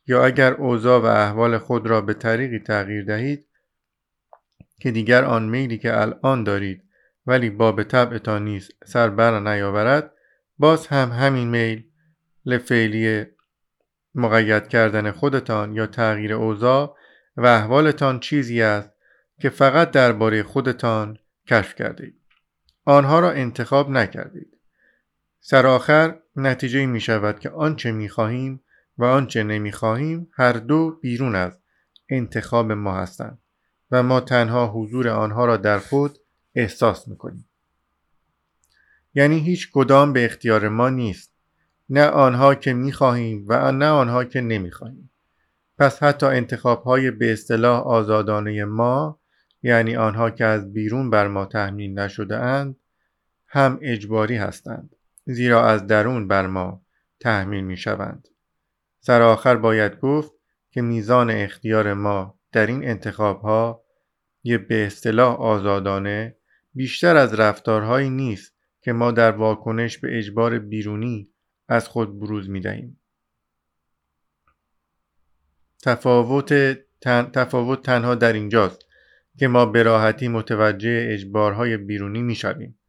یا 0.07 0.25
اگر 0.25 0.53
اوضاع 0.53 1.01
و 1.01 1.05
احوال 1.05 1.57
خود 1.57 1.87
را 1.87 2.01
به 2.01 2.13
طریقی 2.13 2.59
تغییر 2.59 3.05
دهید 3.05 3.47
که 4.79 4.91
دیگر 4.91 5.23
آن 5.23 5.49
میلی 5.49 5.77
که 5.77 6.01
الان 6.01 6.43
دارید 6.43 6.83
ولی 7.25 7.49
با 7.49 7.71
به 7.71 7.83
طبعتان 7.83 8.45
نیست 8.45 8.71
سر 8.85 9.09
بر 9.09 9.39
نیاورد 9.39 10.11
باز 10.57 10.87
هم 10.87 11.09
همین 11.11 11.47
میل 11.47 11.83
لفعلی 12.45 13.25
مقید 14.15 14.67
کردن 14.67 15.11
خودتان 15.11 15.73
یا 15.73 15.87
تغییر 15.87 16.33
اوضاع 16.33 16.97
و 17.37 17.45
احوالتان 17.45 18.19
چیزی 18.19 18.61
است 18.61 18.89
که 19.39 19.49
فقط 19.49 19.91
درباره 19.91 20.43
خودتان 20.43 21.17
کشف 21.47 21.75
کردید 21.75 22.19
آنها 22.85 23.19
را 23.19 23.31
انتخاب 23.31 23.89
نکردید. 23.89 24.57
سرآخر 25.39 26.19
نتیجه 26.35 26.85
می 26.85 27.01
شود 27.01 27.39
که 27.39 27.49
آنچه 27.49 27.91
می 27.91 28.09
خواهیم 28.09 28.63
و 28.97 29.05
آنچه 29.05 29.43
نمی 29.43 29.71
خواهیم 29.71 30.27
هر 30.33 30.53
دو 30.53 30.91
بیرون 30.91 31.35
از 31.35 31.59
انتخاب 32.09 32.71
ما 32.71 32.97
هستند 32.97 33.39
و 33.91 34.03
ما 34.03 34.19
تنها 34.19 34.67
حضور 34.67 35.09
آنها 35.09 35.45
را 35.45 35.57
در 35.57 35.79
خود 35.79 36.19
احساس 36.55 37.07
می 37.07 37.17
کنیم. 37.17 37.49
یعنی 39.13 39.39
هیچ 39.39 39.71
کدام 39.73 40.13
به 40.13 40.25
اختیار 40.25 40.69
ما 40.69 40.89
نیست. 40.89 41.33
نه 41.89 42.05
آنها 42.05 42.55
که 42.55 42.73
می 42.73 42.91
خواهیم 42.91 43.45
و 43.47 43.71
نه 43.71 43.87
آنها 43.87 44.23
که 44.23 44.41
نمی 44.41 44.71
خواهیم 44.71 45.09
پس 45.77 46.03
حتی 46.03 46.25
انتخاب 46.25 46.83
های 46.83 47.11
به 47.11 47.33
اصطلاح 47.33 47.81
آزادانه 47.81 48.65
ما 48.65 49.19
یعنی 49.63 49.95
آنها 49.95 50.29
که 50.29 50.45
از 50.45 50.73
بیرون 50.73 51.09
بر 51.09 51.27
ما 51.27 51.45
تحمیل 51.45 51.99
نشده 51.99 52.37
اند 52.37 52.75
هم 53.47 53.79
اجباری 53.81 54.35
هستند 54.35 54.95
زیرا 55.25 55.67
از 55.67 55.87
درون 55.87 56.27
بر 56.27 56.47
ما 56.47 56.85
تحمیل 57.19 57.63
می 57.63 57.77
شوند 57.77 58.27
سر 58.99 59.21
آخر 59.21 59.55
باید 59.55 59.99
گفت 59.99 60.31
که 60.71 60.81
میزان 60.81 61.29
اختیار 61.29 61.93
ما 61.93 62.39
در 62.51 62.65
این 62.65 62.87
انتخاب 62.87 63.41
ها 63.41 63.83
یه 64.43 64.57
به 64.57 64.85
اصطلاح 64.85 65.35
آزادانه 65.35 66.35
بیشتر 66.73 67.17
از 67.17 67.33
رفتارهایی 67.33 68.09
نیست 68.09 68.53
که 68.81 68.93
ما 68.93 69.11
در 69.11 69.31
واکنش 69.31 69.97
به 69.97 70.17
اجبار 70.17 70.59
بیرونی 70.59 71.29
از 71.67 71.87
خود 71.87 72.19
بروز 72.19 72.49
می 72.49 72.59
دهیم. 72.59 72.99
تفاوت, 75.83 76.53
تن، 77.01 77.23
تفاوت 77.33 77.81
تنها 77.81 78.15
در 78.15 78.33
اینجاست 78.33 78.85
که 79.39 79.47
ما 79.47 79.65
به 79.65 79.83
راحتی 79.83 80.27
متوجه 80.27 81.07
اجبارهای 81.11 81.77
بیرونی 81.77 82.21
می 82.21 82.35
شویم 82.35 82.79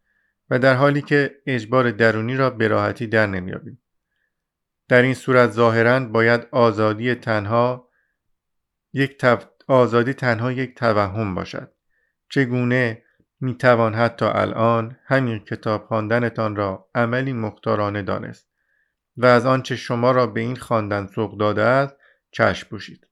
و 0.50 0.59
در 0.59 0.74
حالی 0.74 1.02
که 1.02 1.35
اجبار 1.46 1.90
درونی 1.90 2.37
را 2.37 2.50
به 2.50 2.68
راحتی 2.68 3.07
در 3.07 3.26
نمیابیم. 3.26 3.83
در 4.88 5.02
این 5.02 5.14
صورت 5.14 5.50
ظاهرا 5.50 6.00
باید 6.00 6.46
آزادی 6.50 7.14
تنها 7.14 7.88
یک 8.92 9.24
آزادی 9.68 10.12
تنها 10.12 10.52
یک 10.52 10.74
توهم 10.74 11.35
باشد. 11.35 11.72
چگونه 12.28 13.02
می 13.40 13.54
توان 13.54 13.94
حتی 13.94 14.24
الان 14.24 14.96
همین 15.04 15.38
کتاب 15.38 15.87
خواندنتان 15.87 16.57
را 16.57 16.88
عملی 16.94 17.33
مختارانه 17.33 18.02
دانست 18.02 18.48
و 19.16 19.26
از 19.26 19.46
آنچه 19.46 19.76
شما 19.76 20.12
را 20.12 20.26
به 20.26 20.40
این 20.40 20.57
خواندن 20.57 21.07
سوق 21.07 21.38
داده 21.38 21.62
است 21.62 21.96
چشم 22.35 22.68
پوشید. 22.68 23.07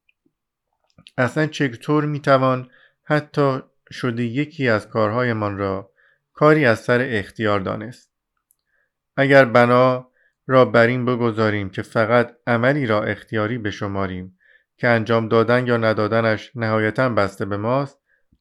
اصلا 1.19 1.47
چطور 1.47 2.05
می 2.05 2.21
توان 2.21 2.71
حتی 3.03 3.61
شده 3.93 4.25
یکی 4.25 4.69
از 4.69 4.89
کارهایمان 4.89 5.59
را 5.59 5.93
کاری 6.33 6.65
از 6.65 6.81
سر 6.81 7.07
اختیار 7.11 7.61
دانست 7.61 8.11
اگر 9.17 9.45
بنا 9.45 10.11
را 10.47 10.65
بر 10.65 10.87
این 10.87 11.05
بگذاریم 11.05 11.71
که 11.71 11.83
فقط 11.83 12.37
عملی 12.47 12.87
را 12.87 13.03
اختیاری 13.03 13.59
بشماریم 13.59 14.39
که 14.77 14.89
انجام 14.89 15.29
دادن 15.29 15.67
یا 15.67 15.77
ندادنش 15.77 16.53
نهایتا 16.55 17.09
بسته 17.09 17.45
به 17.45 17.57
ماست 17.57 17.99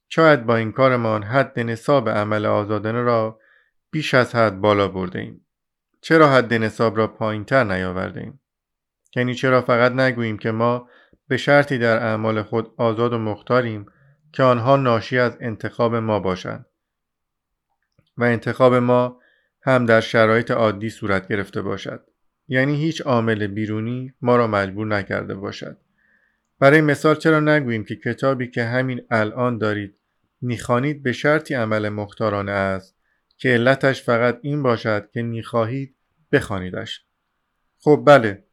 شاید 0.10 0.46
با 0.46 0.56
این 0.56 0.72
کارمان 0.72 1.24
حد 1.24 1.60
نصاب 1.60 2.10
عمل 2.10 2.46
آزادانه 2.46 3.02
را 3.02 3.40
بیش 3.92 4.14
از 4.14 4.36
حد 4.36 4.62
بالا 4.62 4.88
برده 4.88 5.20
ایم. 5.20 5.46
چرا 6.02 6.30
حد 6.30 6.54
نصاب 6.54 6.98
را 6.98 7.08
پایین 7.08 7.46
تر 7.46 7.64
نیاورده 7.64 8.20
ایم؟ 8.20 8.41
یعنی 9.16 9.36
چرا 9.36 9.62
فقط 9.62 9.92
نگوییم 9.92 10.38
که 10.38 10.52
ما 10.52 10.90
به 11.28 11.38
شرطی 11.38 11.78
در 11.78 11.98
اعمال 11.98 12.42
خود 12.42 12.74
آزاد 12.78 13.14
و 13.14 13.18
مختاریم 13.18 13.86
که 14.34 14.44
آنها 14.44 14.76
ناشی 14.78 15.18
از 15.18 15.38
انتخاب 15.40 15.96
ما 15.96 16.20
باشند 16.20 16.66
و 18.18 18.24
انتخاب 18.24 18.74
ما 18.74 19.20
هم 19.64 19.86
در 19.86 20.02
شرایط 20.02 20.52
عادی 20.52 20.90
صورت 20.90 21.28
گرفته 21.28 21.62
باشد. 21.62 22.04
یعنی 22.48 22.76
هیچ 22.76 23.02
عامل 23.02 23.48
بیرونی 23.48 24.14
ما 24.22 24.36
را 24.36 24.48
مجبور 24.48 24.88
نکرده 24.88 25.36
باشد. 25.36 25.78
برای 26.60 26.82
مثال 26.82 27.16
چرا 27.16 27.40
نگوییم 27.40 27.84
که 27.84 27.96
کتابی 27.96 28.48
که 28.48 28.64
همین 28.64 29.02
الان 29.12 29.58
دارید 29.58 29.96
می‌خوانید 30.42 31.04
به 31.04 31.12
شرطی 31.12 31.54
عمل 31.54 31.90
مختارانه 31.90 32.52
است 32.52 32.96
که 33.38 33.50
علتش 33.50 34.04
فقط 34.04 34.40
این 34.42 34.64
باشد 34.64 35.10
که 35.14 35.22
می‌خواهید 35.22 35.96
بخوانیدش. 36.32 37.06
خب 37.80 38.04
بله 38.08 38.44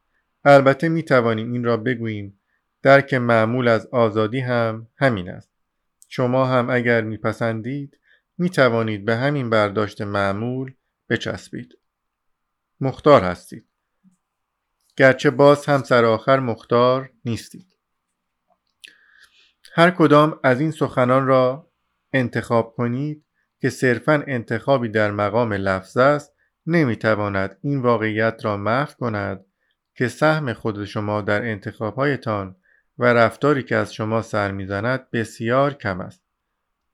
البته 0.43 0.89
می‌توانیم 0.89 1.51
این 1.51 1.63
را 1.63 1.77
بگوییم 1.77 2.39
درک 2.81 3.13
معمول 3.13 3.67
از 3.67 3.87
آزادی 3.87 4.39
هم 4.39 4.87
همین 4.97 5.29
است 5.29 5.49
شما 6.07 6.45
هم 6.45 6.69
اگر 6.69 7.01
میپسندید 7.01 7.99
می 8.37 8.49
توانید 8.49 9.05
به 9.05 9.15
همین 9.15 9.49
برداشت 9.49 10.01
معمول 10.01 10.73
بچسبید. 11.09 11.77
مختار 12.81 13.23
هستید. 13.23 13.65
گرچه 14.97 15.29
باز 15.29 15.65
هم 15.65 15.83
سر 15.83 16.05
آخر 16.05 16.39
مختار 16.39 17.11
نیستید. 17.25 17.77
هر 19.73 19.91
کدام 19.91 20.39
از 20.43 20.61
این 20.61 20.71
سخنان 20.71 21.27
را 21.27 21.71
انتخاب 22.13 22.73
کنید 22.75 23.25
که 23.59 23.69
صرفا 23.69 24.23
انتخابی 24.27 24.89
در 24.89 25.11
مقام 25.11 25.53
لفظ 25.53 25.97
است 25.97 26.33
نمی‌تواند 26.65 27.57
این 27.61 27.81
واقعیت 27.81 28.45
را 28.45 28.57
محو 28.57 28.93
کند 28.93 29.45
که 29.99 30.07
سهم 30.07 30.53
خود 30.53 30.85
شما 30.85 31.21
در 31.21 31.41
انتخابهایتان 31.41 32.55
و 32.97 33.05
رفتاری 33.05 33.63
که 33.63 33.75
از 33.75 33.93
شما 33.93 34.21
سر 34.21 34.51
می‌زند 34.51 35.11
بسیار 35.11 35.73
کم 35.73 36.01
است. 36.01 36.23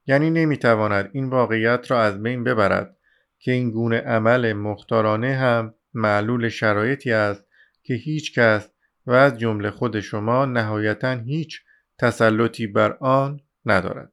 یعنی 0.08 0.30
نمی‌تواند 0.30 1.10
این 1.14 1.30
واقعیت 1.30 1.92
را 1.92 2.04
از 2.04 2.24
بین 2.24 2.44
ببرد 2.44 2.98
که 3.40 3.52
این 3.52 3.72
گونه 3.72 3.98
عمل 4.02 4.54
مختارانه 4.54 5.36
هم 5.36 5.74
معلول 5.94 6.50
شرایطی 6.50 7.12
است 7.12 7.46
که 7.84 7.94
هیچ 7.94 8.40
کس 8.40 8.70
و 9.06 9.12
از 9.12 9.38
جمله 9.40 9.72
خود 9.72 10.00
شما 10.00 10.46
نهایتا 10.46 11.12
هیچ 11.12 11.62
تسلطی 11.98 12.68
بر 12.68 12.98
آن 13.00 13.40
ندارد. 13.66 14.12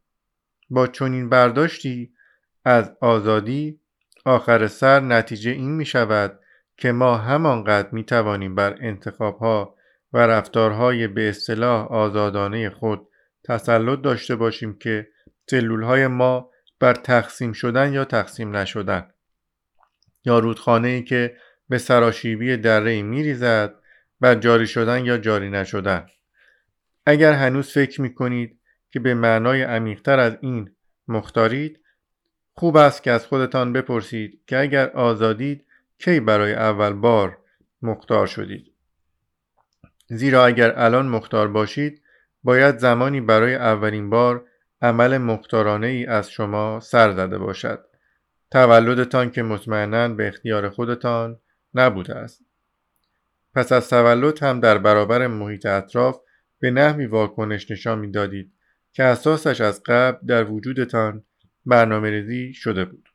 با 0.70 0.86
چنین 0.86 1.28
برداشتی 1.28 2.12
از 2.64 2.96
آزادی 3.00 3.80
آخر 4.24 4.66
سر 4.66 5.00
نتیجه 5.00 5.50
این 5.50 5.70
می 5.70 5.84
شود 5.84 6.38
که 6.82 6.92
ما 6.92 7.16
همانقدر 7.16 7.88
می 7.92 8.04
توانیم 8.04 8.54
بر 8.54 8.76
انتخاب 8.80 9.38
ها 9.38 9.76
و 10.12 10.18
رفتارهای 10.18 11.08
به 11.08 11.28
اصطلاح 11.28 11.86
آزادانه 11.86 12.70
خود 12.70 13.08
تسلط 13.44 14.00
داشته 14.00 14.36
باشیم 14.36 14.78
که 14.78 15.08
سلول 15.50 15.82
های 15.82 16.06
ما 16.06 16.50
بر 16.80 16.94
تقسیم 16.94 17.52
شدن 17.52 17.92
یا 17.92 18.04
تقسیم 18.04 18.56
نشدن. 18.56 19.10
یا 20.24 20.38
رودخانه 20.38 20.88
ای 20.88 21.02
که 21.02 21.36
به 21.68 21.78
سراشیبی 21.78 22.56
دره 22.56 23.02
می 23.02 23.22
ریزد 23.22 23.74
بر 24.20 24.34
جاری 24.34 24.66
شدن 24.66 25.04
یا 25.04 25.18
جاری 25.18 25.50
نشدن. 25.50 26.06
اگر 27.06 27.32
هنوز 27.32 27.70
فکر 27.70 28.00
می 28.00 28.14
کنید 28.14 28.60
که 28.90 29.00
به 29.00 29.14
معنای 29.14 29.62
عمیقتر 29.62 30.20
از 30.20 30.36
این 30.40 30.70
مختارید 31.08 31.80
خوب 32.52 32.76
است 32.76 33.02
که 33.02 33.10
از 33.10 33.26
خودتان 33.26 33.72
بپرسید 33.72 34.40
که 34.46 34.58
اگر 34.58 34.90
آزادید 34.90 35.66
کی 36.04 36.20
برای 36.20 36.54
اول 36.54 36.92
بار 36.92 37.38
مختار 37.82 38.26
شدید؟ 38.26 38.72
زیرا 40.08 40.46
اگر 40.46 40.72
الان 40.76 41.08
مختار 41.08 41.48
باشید 41.48 42.02
باید 42.42 42.78
زمانی 42.78 43.20
برای 43.20 43.54
اولین 43.54 44.10
بار 44.10 44.44
عمل 44.82 45.18
مختارانه 45.18 45.86
ای 45.86 46.06
از 46.06 46.30
شما 46.30 46.80
سر 46.80 47.12
زده 47.12 47.38
باشد. 47.38 47.84
تولدتان 48.50 49.30
که 49.30 49.42
مطمئنا 49.42 50.08
به 50.08 50.28
اختیار 50.28 50.68
خودتان 50.68 51.40
نبوده 51.74 52.14
است. 52.14 52.42
پس 53.54 53.72
از 53.72 53.90
تولد 53.90 54.42
هم 54.42 54.60
در 54.60 54.78
برابر 54.78 55.26
محیط 55.26 55.66
اطراف 55.66 56.20
به 56.60 56.70
نحوی 56.70 57.06
واکنش 57.06 57.70
نشان 57.70 57.98
می‌دادید 57.98 58.52
که 58.92 59.04
اساسش 59.04 59.60
از 59.60 59.82
قبل 59.86 60.26
در 60.26 60.50
وجودتان 60.50 61.24
برنامه 61.66 62.10
ریزی 62.10 62.54
شده 62.54 62.84
بود. 62.84 63.11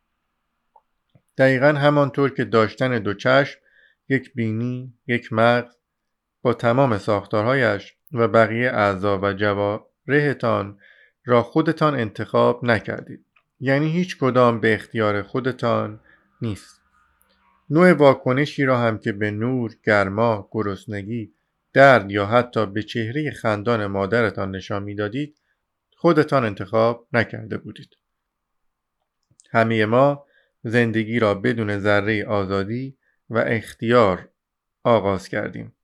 دقیقا 1.38 1.67
همانطور 1.67 2.30
که 2.30 2.45
داشتن 2.45 3.00
دو 3.00 3.13
چشم 3.13 3.60
یک 4.10 4.34
بینی 4.34 4.93
یک 5.08 5.34
مغز 5.34 5.76
با 6.41 6.54
تمام 6.54 6.97
ساختارهایش 6.97 7.95
و 8.12 8.28
بقیه 8.28 8.69
اعضا 8.69 9.19
و 9.19 9.34
جوارحتان 9.34 10.80
را 11.26 11.43
خودتان 11.43 11.95
انتخاب 11.95 12.65
نکردید. 12.65 13.26
یعنی 13.60 13.91
هیچ 13.91 14.17
کدام 14.17 14.60
به 14.60 14.73
اختیار 14.73 15.21
خودتان 15.21 16.00
نیست. 16.41 16.82
نوع 17.69 17.93
واکنشی 17.93 18.65
را 18.65 18.78
هم 18.78 18.97
که 18.97 19.12
به 19.12 19.32
نور، 19.32 19.76
گرما، 19.84 20.50
گرسنگی، 20.52 21.34
درد 21.73 22.12
یا 22.12 22.26
حتی 22.26 22.65
به 22.65 22.84
چهره 22.84 23.32
خندان 23.32 23.86
مادرتان 23.86 24.56
نشان 24.56 24.84
می‌دادید 24.84 25.38
خودتان 25.95 26.45
انتخاب 26.45 27.08
نکرده 27.13 27.58
بودید. 27.58 27.89
همه 29.52 29.86
ما 29.86 30.26
زندگی 30.67 31.19
را 31.19 31.34
بدون 31.34 31.80
ذره 31.80 32.25
آزادی 32.25 32.97
و 33.30 33.38
اختیار 33.38 34.30
آغاز 34.84 35.30
کردیم. 35.30 35.75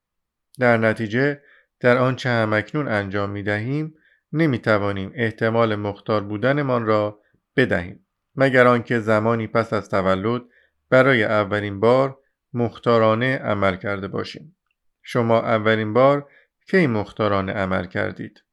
در 0.59 0.77
نتیجه 0.77 1.41
در 1.79 1.97
آنچه 1.97 2.29
همکنون 2.29 2.87
انجام 2.87 3.29
می 3.29 3.43
دهیم 3.43 3.95
نمی 4.33 4.59
توانیم 4.59 5.11
احتمال 5.15 5.75
مختار 5.75 6.23
بودنمان 6.23 6.85
را 6.85 7.19
بدهیم. 7.55 8.05
مگر 8.35 8.67
آنکه 8.67 8.99
زمانی 8.99 9.47
پس 9.47 9.73
از 9.73 9.89
تولد 9.89 10.41
برای 10.89 11.23
اولین 11.23 11.79
بار 11.79 12.19
مختارانه 12.53 13.37
عمل 13.37 13.75
کرده 13.75 14.07
باشیم. 14.07 14.55
شما 15.01 15.41
اولین 15.41 15.93
بار 15.93 16.29
کی 16.67 16.87
مختارانه 16.87 17.51
عمل 17.53 17.85
کردید؟ 17.85 18.43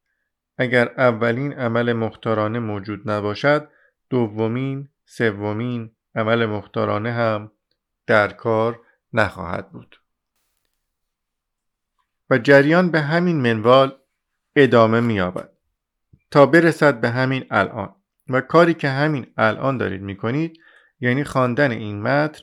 اگر 0.58 0.88
اولین 0.96 1.52
عمل 1.52 1.92
مختارانه 1.92 2.58
موجود 2.58 3.10
نباشد 3.10 3.68
دومین 4.10 4.88
سومین 5.04 5.90
عمل 6.14 6.46
مختارانه 6.46 7.12
هم 7.12 7.52
در 8.06 8.28
کار 8.32 8.80
نخواهد 9.12 9.72
بود 9.72 10.00
و 12.30 12.38
جریان 12.38 12.90
به 12.90 13.00
همین 13.00 13.40
منوال 13.40 13.98
ادامه 14.56 15.00
مییابد 15.00 15.50
تا 16.30 16.46
برسد 16.46 17.00
به 17.00 17.10
همین 17.10 17.46
الان 17.50 17.94
و 18.28 18.40
کاری 18.40 18.74
که 18.74 18.88
همین 18.88 19.26
الان 19.36 19.78
دارید 19.78 20.02
می‌کنید 20.02 20.60
یعنی 21.00 21.24
خواندن 21.24 21.70
این 21.70 22.02
متن 22.02 22.42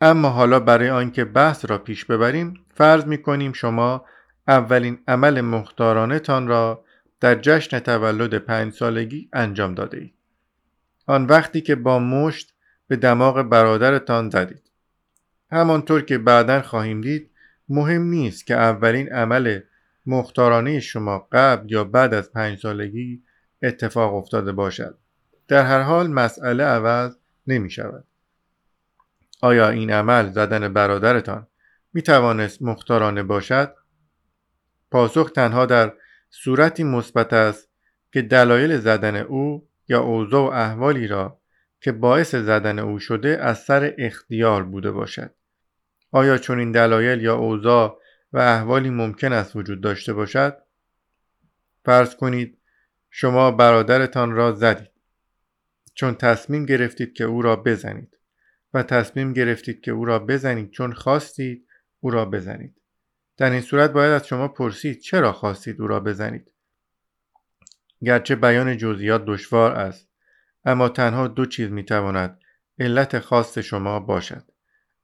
اما 0.00 0.28
حالا 0.28 0.60
برای 0.60 0.90
آنکه 0.90 1.24
بحث 1.24 1.70
را 1.70 1.78
پیش 1.78 2.04
ببریم 2.04 2.66
فرض 2.74 3.04
می‌کنیم 3.04 3.52
شما 3.52 4.04
اولین 4.48 4.98
عمل 5.08 5.40
مختارانه 5.40 6.18
تان 6.18 6.48
را 6.48 6.84
در 7.20 7.34
جشن 7.34 7.78
تولد 7.78 8.34
پنج 8.34 8.72
سالگی 8.72 9.28
انجام 9.32 9.74
داده 9.74 9.98
اید. 9.98 10.19
آن 11.06 11.26
وقتی 11.26 11.60
که 11.60 11.74
با 11.74 11.98
مشت 11.98 12.54
به 12.88 12.96
دماغ 12.96 13.42
برادرتان 13.42 14.30
زدید. 14.30 14.70
همانطور 15.50 16.02
که 16.02 16.18
بعدا 16.18 16.62
خواهیم 16.62 17.00
دید 17.00 17.30
مهم 17.68 18.02
نیست 18.02 18.46
که 18.46 18.54
اولین 18.54 19.12
عمل 19.12 19.60
مختارانه 20.06 20.80
شما 20.80 21.28
قبل 21.32 21.72
یا 21.72 21.84
بعد 21.84 22.14
از 22.14 22.32
پنج 22.32 22.58
سالگی 22.58 23.22
اتفاق 23.62 24.14
افتاده 24.14 24.52
باشد. 24.52 24.98
در 25.48 25.62
هر 25.62 25.80
حال 25.80 26.10
مسئله 26.10 26.64
عوض 26.64 27.16
نمی 27.46 27.70
شود. 27.70 28.04
آیا 29.42 29.68
این 29.68 29.90
عمل 29.90 30.30
زدن 30.30 30.72
برادرتان 30.72 31.46
می 31.92 32.02
توانست 32.02 32.62
مختارانه 32.62 33.22
باشد؟ 33.22 33.74
پاسخ 34.90 35.30
تنها 35.30 35.66
در 35.66 35.92
صورتی 36.30 36.84
مثبت 36.84 37.32
است 37.32 37.68
که 38.12 38.22
دلایل 38.22 38.78
زدن 38.78 39.16
او 39.16 39.68
یا 39.90 40.00
اوضاع 40.00 40.42
و 40.42 40.52
احوالی 40.52 41.06
را 41.06 41.40
که 41.80 41.92
باعث 41.92 42.34
زدن 42.34 42.78
او 42.78 42.98
شده 42.98 43.28
از 43.28 43.58
سر 43.58 43.94
اختیار 43.98 44.64
بوده 44.64 44.90
باشد. 44.90 45.34
آیا 46.10 46.38
چون 46.38 46.58
این 46.58 46.72
دلایل 46.72 47.22
یا 47.22 47.36
اوضاع 47.36 48.00
و 48.32 48.38
احوالی 48.38 48.90
ممکن 48.90 49.32
است 49.32 49.56
وجود 49.56 49.80
داشته 49.80 50.12
باشد؟ 50.12 50.56
فرض 51.84 52.16
کنید 52.16 52.58
شما 53.10 53.50
برادرتان 53.50 54.32
را 54.32 54.52
زدید. 54.52 54.90
چون 55.94 56.14
تصمیم 56.14 56.66
گرفتید 56.66 57.12
که 57.12 57.24
او 57.24 57.42
را 57.42 57.56
بزنید. 57.56 58.16
و 58.74 58.82
تصمیم 58.82 59.32
گرفتید 59.32 59.80
که 59.80 59.90
او 59.90 60.04
را 60.04 60.18
بزنید 60.18 60.70
چون 60.70 60.92
خواستید 60.92 61.66
او 62.00 62.10
را 62.10 62.24
بزنید. 62.24 62.80
در 63.36 63.50
این 63.50 63.60
صورت 63.60 63.92
باید 63.92 64.12
از 64.12 64.26
شما 64.26 64.48
پرسید 64.48 64.98
چرا 64.98 65.32
خواستید 65.32 65.80
او 65.80 65.86
را 65.86 66.00
بزنید؟ 66.00 66.50
گرچه 68.04 68.36
بیان 68.36 68.76
جزئیات 68.76 69.24
دشوار 69.24 69.72
است 69.72 70.08
اما 70.64 70.88
تنها 70.88 71.28
دو 71.28 71.46
چیز 71.46 71.70
می‌تواند 71.70 72.38
علت 72.78 73.18
خاص 73.18 73.58
شما 73.58 74.00
باشد. 74.00 74.44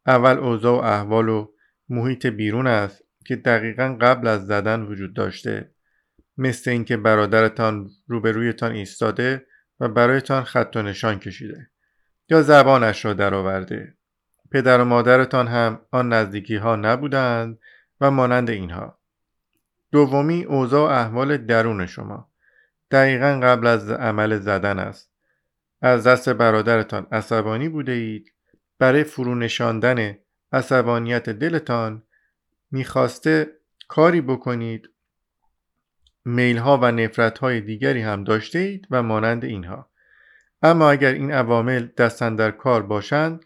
اول 0.06 0.38
اوضاع 0.38 0.80
و 0.80 0.84
احوال 0.84 1.28
و 1.28 1.52
محیط 1.88 2.26
بیرون 2.26 2.66
است 2.66 3.02
که 3.26 3.36
دقیقا 3.36 3.96
قبل 4.00 4.26
از 4.26 4.46
زدن 4.46 4.82
وجود 4.82 5.14
داشته. 5.14 5.70
مثل 6.38 6.70
اینکه 6.70 6.96
برادرتان 6.96 7.90
روبرویتان 8.06 8.72
ایستاده 8.72 9.46
و 9.80 9.88
برایتان 9.88 10.44
خط 10.44 10.76
و 10.76 10.82
نشان 10.82 11.18
کشیده 11.18 11.70
یا 12.28 12.42
زبانش 12.42 13.04
را 13.04 13.12
درآورده. 13.12 13.94
پدر 14.50 14.80
و 14.80 14.84
مادرتان 14.84 15.48
هم 15.48 15.80
آن 15.90 16.12
نزدیکی 16.12 16.56
ها 16.56 16.76
نبودند 16.76 17.58
و 18.00 18.10
مانند 18.10 18.50
اینها. 18.50 18.98
دومی 19.92 20.44
اوضاع 20.44 20.88
و 20.88 20.92
احوال 20.92 21.36
درون 21.36 21.86
شما. 21.86 22.30
دقیقا 22.90 23.40
قبل 23.42 23.66
از 23.66 23.90
عمل 23.90 24.38
زدن 24.38 24.78
است. 24.78 25.10
از 25.82 26.06
دست 26.06 26.28
برادرتان 26.28 27.06
عصبانی 27.12 27.68
بوده 27.68 27.92
اید؟ 27.92 28.32
برای 28.78 29.04
فرو 29.04 29.34
نشاندن 29.34 30.18
عصبانیت 30.52 31.30
دلتان 31.30 32.02
می‌خواسته 32.70 33.52
کاری 33.88 34.20
بکنید؟ 34.20 34.90
میل 36.24 36.56
ها 36.56 36.78
و 36.82 36.92
نفرت 36.92 37.38
های 37.38 37.60
دیگری 37.60 38.02
هم 38.02 38.24
داشته 38.24 38.58
اید 38.58 38.86
و 38.90 39.02
مانند 39.02 39.44
اینها. 39.44 39.90
اما 40.62 40.90
اگر 40.90 41.12
این 41.12 41.32
عوامل 41.32 41.86
دستن 41.86 42.36
در 42.36 42.50
کار 42.50 42.82
باشند 42.82 43.44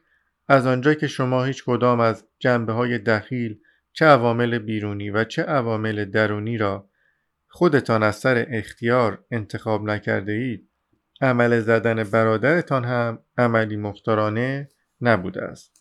از 0.48 0.66
آنجا 0.66 0.94
که 0.94 1.06
شما 1.06 1.44
هیچ 1.44 1.64
کدام 1.64 2.00
از 2.00 2.26
جنبه 2.38 2.72
های 2.72 2.98
دخیل 2.98 3.58
چه 3.92 4.04
عوامل 4.04 4.58
بیرونی 4.58 5.10
و 5.10 5.24
چه 5.24 5.42
عوامل 5.42 6.04
درونی 6.04 6.58
را 6.58 6.89
خودتان 7.52 8.02
از 8.02 8.16
سر 8.16 8.46
اختیار 8.50 9.24
انتخاب 9.30 9.84
نکرده 9.84 10.32
اید 10.32 10.68
عمل 11.20 11.60
زدن 11.60 12.04
برادرتان 12.04 12.84
هم 12.84 13.18
عملی 13.38 13.76
مختارانه 13.76 14.68
نبوده 15.00 15.42
است. 15.42 15.80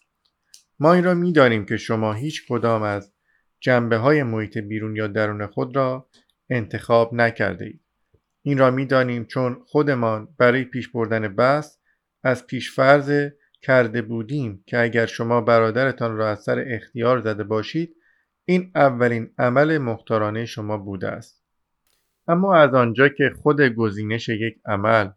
ما 0.80 0.94
این 0.94 1.04
را 1.04 1.14
می‌دانیم 1.14 1.66
که 1.66 1.78
شما 1.78 2.14
هیچ 2.14 2.48
کدام 2.50 2.84
از 2.84 3.14
جنبه 3.60 3.98
های 3.98 4.24
محیط 4.24 4.58
بیرون 4.58 4.96
یا 4.96 5.08
درون 5.08 5.48
خود 5.48 5.76
را 5.76 6.10
انتخاب 6.50 7.14
نکرده 7.14 7.66
اید 7.66 7.82
این 8.42 8.58
را 8.58 8.72
می‌دانیم 8.72 9.26
چون 9.26 9.64
خودمان 9.66 10.28
برای 10.38 10.64
پیش 10.64 10.88
بردن 10.88 11.36
بحث 11.36 11.78
از 12.24 12.48
پیش 12.48 12.72
فرض 12.72 13.32
کرده 13.62 14.02
بودیم 14.02 14.64
که 14.68 14.80
اگر 14.80 15.06
شما 15.06 15.42
برادرتان 15.42 16.18
را 16.18 16.30
از 16.30 16.44
سر 16.44 16.66
اختیار 16.68 17.20
زده 17.20 17.44
باشید 17.44 17.96
این 18.46 18.72
اولین 18.76 19.34
عمل 19.38 19.78
مختارانه 19.78 20.46
شما 20.46 20.78
بوده 20.78 21.08
است. 21.08 21.39
اما 22.30 22.56
از 22.56 22.74
آنجا 22.74 23.10
که 23.10 23.34
خود 23.44 23.62
گزینش 23.62 24.30
یک 24.30 24.60
عمل 24.66 25.10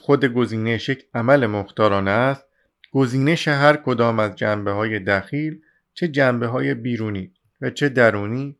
خود 0.00 0.24
گزینش 0.24 0.88
یک 0.88 1.08
عمل 1.14 1.46
مختارانه 1.46 2.10
است 2.10 2.46
گزینش 2.92 3.48
هر 3.48 3.76
کدام 3.76 4.18
از 4.18 4.36
جنبه 4.36 4.72
های 4.72 4.98
دخیل 4.98 5.60
چه 5.94 6.08
جنبه 6.08 6.46
های 6.46 6.74
بیرونی 6.74 7.34
و 7.60 7.70
چه 7.70 7.88
درونی 7.88 8.58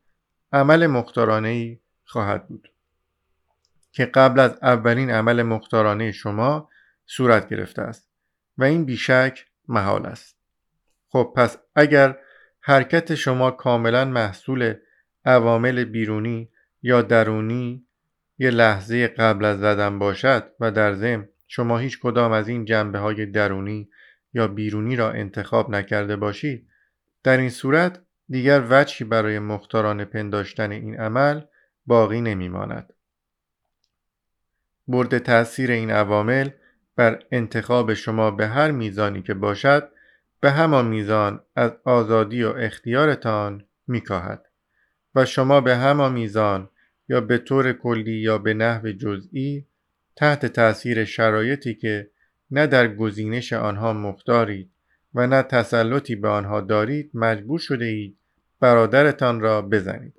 عمل 0.51 0.87
مختارانه 0.87 1.49
ای 1.49 1.79
خواهد 2.03 2.47
بود. 2.47 2.71
که 3.91 4.05
قبل 4.05 4.39
از 4.39 4.57
اولین 4.61 5.11
عمل 5.11 5.43
مختارانه 5.43 6.11
شما 6.11 6.69
صورت 7.05 7.49
گرفته 7.49 7.81
است 7.81 8.09
و 8.57 8.63
این 8.63 8.85
بیشک 8.85 9.45
محال 9.67 10.05
است. 10.05 10.37
خب 11.09 11.33
پس 11.35 11.57
اگر 11.75 12.17
حرکت 12.61 13.15
شما 13.15 13.51
کاملا 13.51 14.05
محصول 14.05 14.73
عوامل 15.25 15.83
بیرونی 15.83 16.49
یا 16.83 17.01
درونی 17.01 17.85
یه 18.37 18.49
لحظه 18.49 19.07
قبل 19.07 19.45
از 19.45 19.59
زدن 19.59 19.99
باشد 19.99 20.51
و 20.59 20.71
در 20.71 20.93
ضمن 20.93 21.27
شما 21.47 21.77
هیچ 21.77 21.99
کدام 21.99 22.31
از 22.31 22.47
این 22.47 22.65
جنبه 22.65 22.99
های 22.99 23.25
درونی 23.25 23.89
یا 24.33 24.47
بیرونی 24.47 24.95
را 24.95 25.11
انتخاب 25.11 25.69
نکرده 25.69 26.15
باشید 26.15 26.67
در 27.23 27.37
این 27.37 27.49
صورت 27.49 28.01
دیگر 28.29 28.63
وجهی 28.69 29.05
برای 29.05 29.39
مختاران 29.39 30.05
پنداشتن 30.05 30.71
این 30.71 30.95
عمل 30.95 31.41
باقی 31.85 32.21
نمی 32.21 32.49
ماند. 32.49 32.93
برد 34.87 35.17
تأثیر 35.17 35.71
این 35.71 35.91
عوامل 35.91 36.49
بر 36.95 37.23
انتخاب 37.31 37.93
شما 37.93 38.31
به 38.31 38.47
هر 38.47 38.71
میزانی 38.71 39.21
که 39.21 39.33
باشد 39.33 39.89
به 40.39 40.51
همان 40.51 40.87
میزان 40.87 41.41
از 41.55 41.71
آزادی 41.83 42.43
و 42.43 42.49
اختیارتان 42.49 43.63
میکاهد 43.87 44.44
و 45.15 45.25
شما 45.25 45.61
به 45.61 45.75
همان 45.75 46.13
میزان 46.13 46.69
یا 47.09 47.21
به 47.21 47.37
طور 47.37 47.73
کلی 47.73 48.11
یا 48.11 48.37
به 48.37 48.53
نحو 48.53 48.91
جزئی 48.91 49.65
تحت 50.15 50.45
تأثیر 50.45 51.05
شرایطی 51.05 51.73
که 51.73 52.09
نه 52.51 52.67
در 52.67 52.95
گزینش 52.95 53.53
آنها 53.53 53.93
مختارید 53.93 54.71
و 55.13 55.27
نه 55.27 55.43
تسلطی 55.43 56.15
به 56.15 56.27
آنها 56.27 56.61
دارید 56.61 57.11
مجبور 57.13 57.59
شده 57.59 57.85
اید 57.85 58.17
برادرتان 58.59 59.39
را 59.39 59.61
بزنید. 59.61 60.13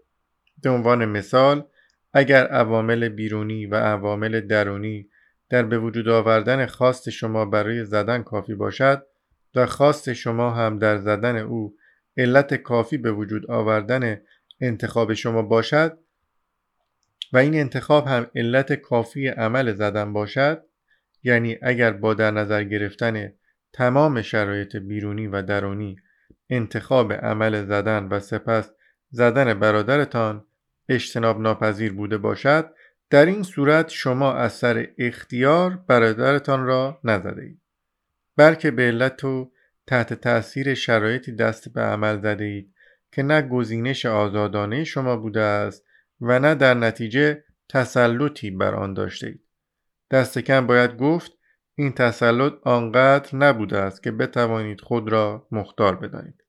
به 0.63 0.71
عنوان 0.71 1.05
مثال 1.05 1.65
اگر 2.13 2.47
عوامل 2.47 3.09
بیرونی 3.09 3.67
و 3.67 3.75
عوامل 3.75 4.41
درونی 4.41 5.09
در 5.49 5.63
به 5.63 5.79
وجود 5.79 6.09
آوردن 6.09 6.67
خواست 6.67 7.11
شما 7.11 7.45
برای 7.45 7.85
زدن 7.85 8.23
کافی 8.23 8.55
باشد 8.55 9.07
و 9.55 9.67
خواست 9.67 10.13
شما 10.13 10.51
هم 10.51 10.79
در 10.79 10.97
زدن 10.97 11.37
او 11.37 11.75
علت 12.17 12.55
کافی 12.55 12.99
به 12.99 13.13
وجود 13.13 13.51
آوردن 13.51 14.21
انتخاب 14.61 15.15
شما 15.15 15.43
باشد 15.43 15.99
و 17.33 17.39
این 17.39 17.55
انتخاب 17.55 18.07
هم 18.07 18.27
علت 18.35 18.73
کافی 18.73 19.29
عمل 19.29 19.75
زدن 19.75 20.13
باشد 20.13 20.65
یعنی 21.23 21.59
اگر 21.63 21.93
با 21.93 22.15
در 22.15 22.31
نظر 22.31 22.65
گرفتن 22.65 23.33
تمام 23.73 24.23
شرایط 24.23 24.77
بیرونی 24.77 25.27
و 25.27 25.43
درونی 25.43 25.97
انتخاب 26.51 27.13
عمل 27.13 27.65
زدن 27.65 28.09
و 28.09 28.21
سپس 28.21 28.71
زدن 29.11 29.55
برادرتان 29.55 30.45
اجتناب 30.89 31.41
ناپذیر 31.41 31.93
بوده 31.93 32.19
باشد 32.19 32.71
در 33.11 33.27
این 33.27 33.43
صورت 33.43 33.89
شما 33.89 34.33
از 34.33 34.53
سر 34.53 34.89
اختیار 34.99 35.85
برادرتان 35.89 36.65
را 36.65 37.01
نزده 37.05 37.43
اید. 37.43 37.61
بلکه 38.37 38.71
به 38.71 38.83
علت 38.83 39.25
و 39.25 39.53
تحت 39.87 40.15
تأثیر 40.15 40.75
شرایطی 40.75 41.33
دست 41.33 41.69
به 41.69 41.81
عمل 41.81 42.19
زده 42.21 42.45
اید. 42.45 42.75
که 43.17 43.23
نه 43.23 43.43
گزینش 43.43 44.07
آزادانه 44.07 44.85
شما 44.85 45.17
بوده 45.17 45.41
است 45.41 45.85
و 46.21 46.39
نه 46.39 46.55
در 46.55 46.75
نتیجه 46.75 47.45
تسلطی 47.69 48.51
بر 48.51 48.75
آن 48.75 48.95
داشته 48.95 49.27
اید. 49.27 49.45
دست 50.11 50.39
کم 50.39 50.67
باید 50.67 50.97
گفت 50.97 51.33
این 51.75 51.93
تسلط 51.93 52.53
آنقدر 52.63 53.37
نبوده 53.37 53.79
است 53.79 54.03
که 54.03 54.11
بتوانید 54.11 54.81
خود 54.81 55.09
را 55.09 55.49
مختار 55.51 55.97
بدانید. 55.97 56.45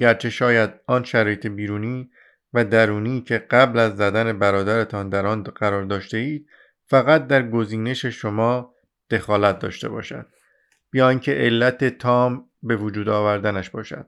گرچه 0.00 0.30
شاید 0.30 0.70
آن 0.86 1.04
شرایط 1.04 1.46
بیرونی 1.46 2.10
و 2.52 2.64
درونی 2.64 3.20
که 3.20 3.38
قبل 3.38 3.78
از 3.78 3.96
زدن 3.96 4.38
برادرتان 4.38 5.08
در 5.08 5.26
آن 5.26 5.42
قرار 5.42 5.84
داشته 5.84 6.18
اید 6.18 6.48
فقط 6.86 7.26
در 7.26 7.50
گزینش 7.50 8.06
شما 8.06 8.74
دخالت 9.10 9.58
داشته 9.58 9.88
باشد 9.88 10.26
یا 10.92 11.08
اینکه 11.08 11.32
علت 11.32 11.98
تام 11.98 12.50
به 12.62 12.76
وجود 12.76 13.08
آوردنش 13.08 13.70
باشد. 13.70 14.06